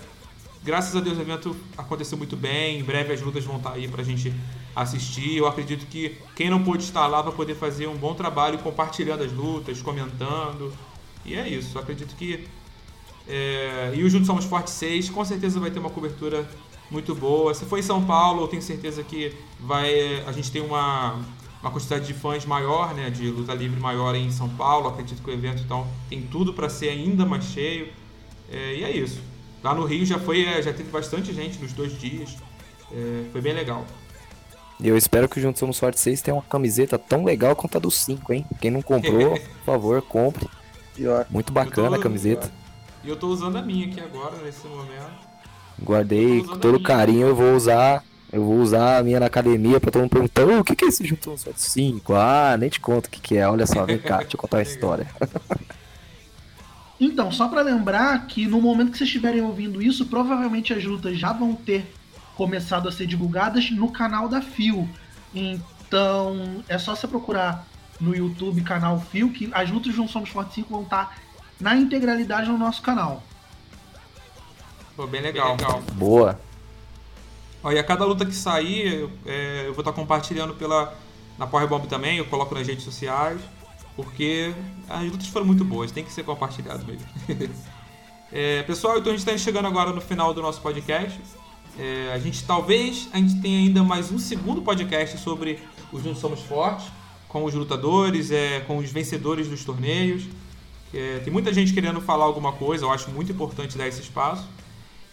[0.63, 2.79] graças a Deus o evento aconteceu muito bem.
[2.79, 4.33] Em breve as lutas vão estar aí pra gente
[4.75, 5.37] assistir.
[5.37, 9.23] Eu acredito que quem não pôde estar lá vai poder fazer um bom trabalho compartilhando
[9.23, 10.71] as lutas, comentando.
[11.25, 11.77] E é isso.
[11.77, 12.47] Eu acredito que.
[13.27, 16.47] É, e o Juntos Somos Forte 6 com certeza vai ter uma cobertura
[16.89, 17.53] muito boa.
[17.53, 20.21] Se for em São Paulo, eu tenho certeza que vai.
[20.25, 21.19] A gente tem uma,
[21.61, 23.09] uma quantidade de fãs maior, né?
[23.09, 24.87] De luta livre maior em São Paulo.
[24.87, 27.89] Acredito que o evento então tem tudo para ser ainda mais cheio.
[28.51, 29.21] É, e é isso.
[29.63, 32.35] Lá no Rio já foi, é, já teve bastante gente nos dois dias.
[32.91, 33.85] É, foi bem legal.
[34.79, 37.77] E eu espero que o Juntos Somos Forte 6 tenha uma camiseta tão legal quanto
[37.77, 38.45] a do 5, hein?
[38.59, 40.49] Quem não comprou, por favor, compre.
[40.95, 41.27] Pior.
[41.29, 42.51] Muito bacana a camiseta.
[43.03, 45.31] E eu tô usando a minha aqui agora, nesse momento.
[45.81, 48.03] Guardei tô com todo carinho, eu vou usar.
[48.31, 50.85] Eu vou usar a minha na academia pra todo mundo perguntar, "Ô, o que, que
[50.85, 52.13] é esse Juntos Somos Forte 5?
[52.13, 53.47] Ah, nem te conto o que, que é.
[53.47, 55.07] Olha só, vem cá, deixa eu contar uma história.
[56.99, 61.17] Então, só pra lembrar que no momento que vocês estiverem ouvindo isso, provavelmente as lutas
[61.17, 61.91] já vão ter
[62.35, 64.87] começado a ser divulgadas no canal da Fio.
[65.33, 67.67] Então, é só você procurar
[67.99, 71.17] no YouTube canal Fio que as lutas de Não Somos Forte 5 vão estar
[71.59, 73.23] na integralidade no nosso canal.
[74.95, 75.57] Pô, bem legal.
[75.93, 76.39] Boa.
[77.63, 80.97] Ó, e a cada luta que sair, eu, é, eu vou estar compartilhando pela,
[81.37, 83.39] na Powerbomb também, eu coloco nas redes sociais,
[83.95, 84.53] porque
[84.89, 87.07] as lutas foram muito boas, tem que ser compartilhado mesmo.
[88.33, 91.19] É, pessoal, então a gente está chegando agora no final do nosso podcast.
[91.77, 95.59] É, a gente talvez a gente tenha ainda mais um segundo podcast sobre
[95.91, 96.85] os Juntos Somos Fortes,
[97.27, 100.23] com os lutadores, é, com os vencedores dos torneios.
[100.93, 104.47] É, tem muita gente querendo falar alguma coisa, eu acho muito importante dar esse espaço.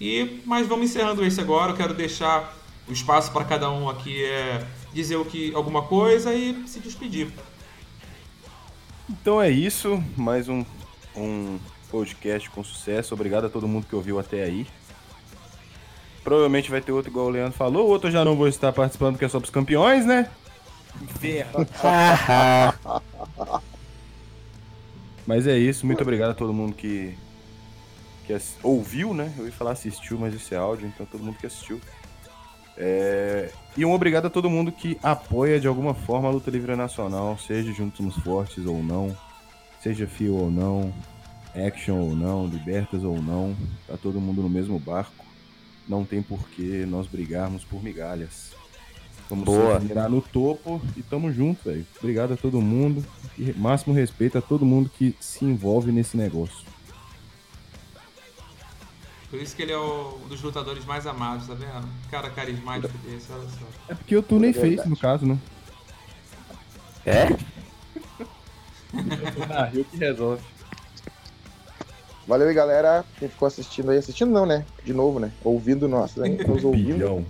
[0.01, 1.73] E mas vamos encerrando esse agora.
[1.73, 2.57] Eu quero deixar
[2.89, 7.29] o espaço para cada um aqui é, dizer o que alguma coisa e se despedir.
[9.09, 10.65] Então é isso, mais um,
[11.17, 11.59] um
[11.91, 13.15] podcast com sucesso.
[13.15, 14.67] Obrigado a todo mundo que ouviu até aí.
[16.23, 18.73] Provavelmente vai ter outro igual o Leandro falou, o outro eu já não vou estar
[18.73, 20.31] participando porque é só pros campeões, né?
[21.01, 21.67] Inferno.
[25.27, 27.17] Mas é isso, muito obrigado a todo mundo que,
[28.29, 29.33] que ouviu, né?
[29.39, 31.81] Eu ia falar assistiu, mas isso é áudio, então todo mundo que assistiu.
[32.77, 36.77] É, E um obrigado a todo mundo que apoia de alguma forma a luta livre
[36.77, 39.17] nacional, seja Juntos Somos Fortes ou não,
[39.83, 40.93] seja Fio ou não,
[41.55, 43.57] Action ou não, Libertas ou não,
[43.87, 45.25] tá todo mundo no mesmo barco.
[45.89, 48.53] Não tem porquê nós brigarmos por migalhas.
[49.31, 49.81] Vamos Boa.
[49.81, 51.87] mirar no topo e tamo junto, velho.
[51.99, 53.05] Obrigado a todo mundo
[53.39, 56.68] e máximo respeito a todo mundo que se envolve nesse negócio.
[59.31, 61.87] Por isso que ele é o- um dos lutadores mais amados, tá vendo?
[62.11, 63.67] Cara carismático desse, olha só.
[63.89, 64.77] É porque eu tunei É verdade.
[64.77, 65.39] face, no caso, né?
[67.05, 67.27] É?
[69.49, 70.43] Na Rio que resolve.
[72.27, 73.05] Valeu aí, galera.
[73.19, 74.67] Quem ficou assistindo aí, assistindo não, né?
[74.85, 75.31] De novo, né?
[75.43, 76.29] Ouvindo nós, né?
[76.47, 76.95] Nos ouvindo.
[76.95, 77.25] Bilhão.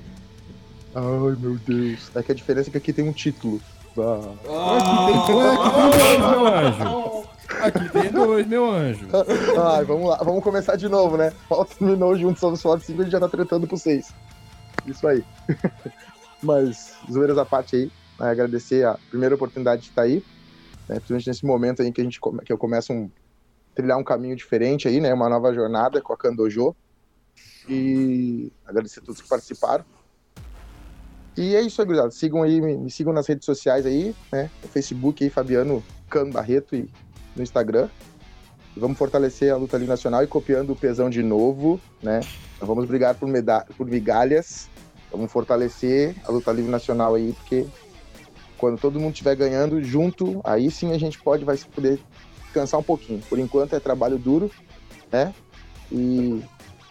[0.94, 2.10] Ai, meu Deus.
[2.14, 3.60] É que a diferença é que aqui tem um título.
[4.02, 4.34] Ah.
[6.18, 7.28] meu anjo.
[7.60, 9.08] Aqui tem dois, meu anjo.
[9.74, 10.16] Ai, vamos lá.
[10.18, 11.32] Vamos começar de novo, né?
[11.48, 14.14] Falta terminou junto, somos fortes 5, a gente já tá tretando pro 6.
[14.86, 15.24] Isso aí.
[16.42, 20.24] Mas, zoeiras à parte aí, né, agradecer a primeira oportunidade de estar aí,
[20.88, 23.10] né, principalmente nesse momento aí que, a gente, que eu começo um
[23.78, 25.14] trilhar um caminho diferente aí, né?
[25.14, 26.74] Uma nova jornada com a Kandojo.
[27.68, 29.84] E agradecer a todos que participaram.
[31.38, 32.10] E é isso aí, gurizada.
[32.10, 34.50] Sigam aí, me, me sigam nas redes sociais aí, né?
[34.60, 36.90] No Facebook aí, Fabiano Cano Barreto e
[37.36, 37.88] no Instagram.
[38.76, 42.22] E vamos fortalecer a luta livre nacional e copiando o pesão de novo, né?
[42.60, 43.28] Não vamos brigar por,
[43.76, 44.68] por migalhas.
[45.12, 47.68] Vamos fortalecer a luta livre nacional aí, porque
[48.58, 52.00] quando todo mundo estiver ganhando junto, aí sim a gente pode vai poder
[52.42, 53.22] descansar um pouquinho.
[53.28, 54.50] Por enquanto é trabalho duro,
[55.12, 55.32] né?
[55.92, 56.42] E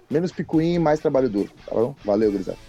[0.10, 1.94] menos picuinha e mais trabalho duro, tá bom?
[2.06, 2.67] Valeu, gurizada.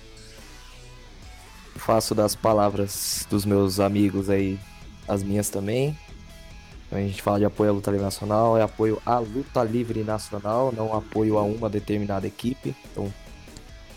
[1.78, 4.59] Faço das palavras dos meus amigos aí
[5.06, 5.96] as minhas também.
[6.88, 10.02] Quando a gente fala de apoio à luta livre nacional, é apoio à luta livre
[10.02, 12.74] nacional, não apoio a uma determinada equipe.
[12.90, 13.12] Então,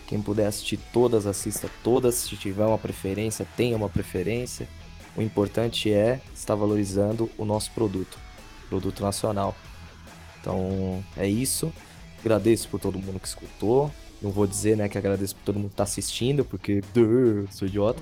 [0.07, 2.15] quem puder assistir todas, assista todas.
[2.15, 4.67] Se tiver uma preferência, tenha uma preferência.
[5.15, 8.17] O importante é estar valorizando o nosso produto,
[8.69, 9.55] produto nacional.
[10.39, 11.71] Então, é isso.
[12.19, 13.91] Agradeço por todo mundo que escutou.
[14.21, 17.67] Não vou dizer, né, que agradeço por todo mundo que tá assistindo, porque duh, sou
[17.67, 18.01] idiota.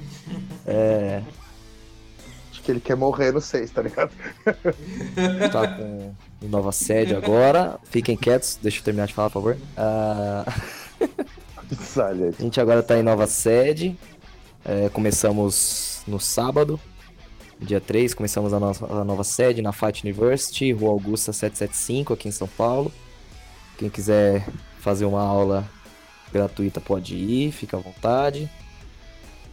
[0.65, 1.21] É,
[2.69, 4.11] que ele quer morrer no 6, tá ligado?
[5.51, 6.13] Tá com
[6.43, 7.79] nova sede agora.
[7.85, 9.57] Fiquem quietos, deixa eu terminar de falar, por favor.
[11.81, 12.29] Salha.
[12.37, 13.97] a gente agora tá em nova sede.
[14.63, 16.79] É, começamos no sábado,
[17.59, 22.27] dia 3, começamos a nossa a nova sede na Fight University, Rua Augusta 775, aqui
[22.27, 22.91] em São Paulo.
[23.77, 24.45] Quem quiser
[24.79, 25.67] fazer uma aula
[26.31, 28.49] gratuita pode ir, fica à vontade.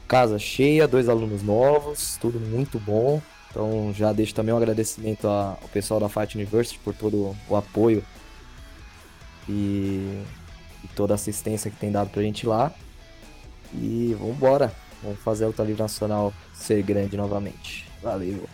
[0.09, 3.21] Casa cheia, dois alunos novos, tudo muito bom.
[3.51, 7.57] Então já deixo também um agradecimento a- ao pessoal da Fight University por todo o
[7.57, 8.05] apoio
[9.49, 10.23] e,
[10.85, 12.73] e toda a assistência que tem dado pra gente lá.
[13.75, 14.73] E vambora,
[15.03, 17.87] vamos fazer a luta livre nacional ser grande novamente.
[18.03, 18.49] Valeu.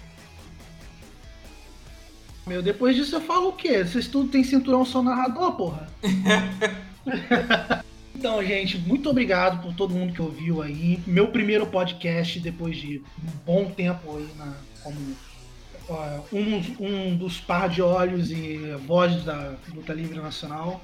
[2.47, 3.85] Meu, depois disso eu falo o quê?
[3.85, 5.89] Vocês tudo tem cinturão só narrador, porra?
[8.15, 11.01] então, gente, muito obrigado por todo mundo que ouviu aí.
[11.07, 14.99] Meu primeiro podcast depois de um bom tempo aí na, como
[15.89, 20.83] ó, um, um dos par de olhos e vozes da luta livre nacional.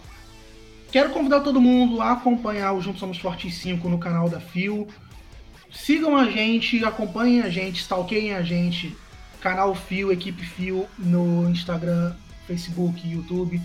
[0.90, 4.88] Quero convidar todo mundo a acompanhar o Juntos Somos Fortes 5 no canal da Fio.
[5.70, 8.96] Sigam a gente, acompanhem a gente, stalkeiem a gente
[9.40, 12.14] canal Fio, Equipe Fio no Instagram,
[12.46, 13.60] Facebook, YouTube.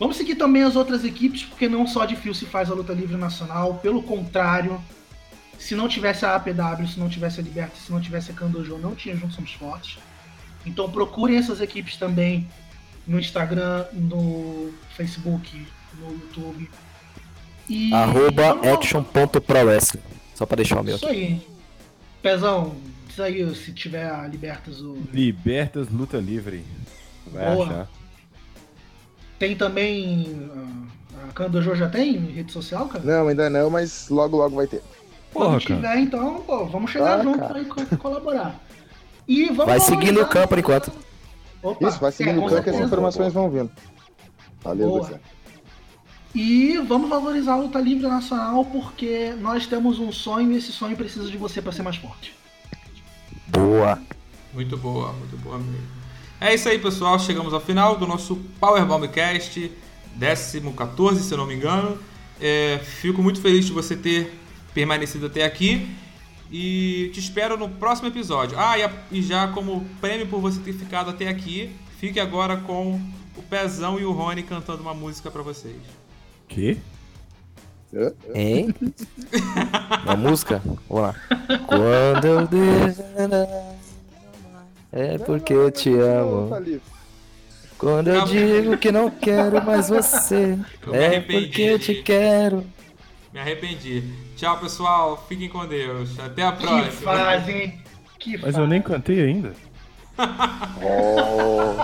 [0.00, 2.94] Vamos seguir também as outras equipes, porque não só de Fio se faz a luta
[2.94, 4.82] livre nacional, pelo contrário,
[5.58, 8.78] se não tivesse a APW, se não tivesse a Liberta, se não tivesse a Kandojo,
[8.78, 9.98] não tinha Juntos Somos Fortes.
[10.64, 12.48] Então procurem essas equipes também
[13.06, 15.66] no Instagram, no Facebook,
[15.98, 16.70] no YouTube.
[17.68, 20.00] E Arroba action.prowrestling.
[20.34, 21.14] Só pra deixar o meu Isso aqui.
[21.14, 21.46] aí.
[22.22, 22.74] Pezão,
[23.06, 24.96] diz aí se tiver a Libertas o.
[25.12, 26.64] Libertas Luta Livre.
[27.26, 27.66] Vai Boa.
[27.66, 27.99] achar.
[29.40, 30.48] Tem também.
[30.54, 33.02] ah, A Kandojo já tem rede social, cara?
[33.04, 34.82] Não, ainda não, mas logo, logo vai ter.
[35.32, 35.80] Porra, Quando cara.
[35.80, 37.64] tiver, então, pô, vamos chegar Ah, junto cara.
[37.98, 38.60] colaborar.
[39.26, 40.92] E vamos Vai seguindo o campo por enquanto.
[41.62, 43.70] Opa, Isso, vai seguindo é, o campo que as informações vão vindo.
[44.62, 45.20] Valeu, Boa.
[46.34, 50.96] E vamos valorizar a luta livre nacional porque nós temos um sonho e esse sonho
[50.96, 52.34] precisa de você para ser mais forte.
[53.48, 53.98] Boa.
[54.52, 55.99] Muito boa, muito boa mesmo.
[56.40, 57.18] É isso aí, pessoal.
[57.18, 59.70] Chegamos ao final do nosso Powerbomb-cast,
[60.76, 61.98] 14, se eu não me engano.
[62.40, 64.32] É, fico muito feliz de você ter
[64.72, 65.88] permanecido até aqui.
[66.50, 68.58] E te espero no próximo episódio.
[68.58, 72.56] Ah, e, a- e já como prêmio por você ter ficado até aqui, fique agora
[72.56, 73.00] com
[73.36, 75.76] o Pezão e o Rony cantando uma música pra vocês.
[76.48, 76.78] Quê?
[78.34, 78.74] Hein?
[80.04, 80.62] Uma música?
[80.64, 81.14] Vamos lá.
[81.66, 83.79] Quando eu.
[84.92, 86.50] É porque eu te amo.
[87.78, 90.58] Quando eu digo que não quero mais você.
[90.92, 91.46] É arrependi.
[91.46, 92.66] porque eu te quero.
[93.32, 94.02] Me arrependi.
[94.36, 95.24] Tchau, pessoal.
[95.28, 96.18] Fiquem com Deus.
[96.18, 97.12] Até a Que próxima.
[97.14, 97.80] fase, hein?
[98.18, 98.58] Que Mas fase.
[98.60, 99.52] eu nem cantei ainda.
[100.82, 101.74] Oh.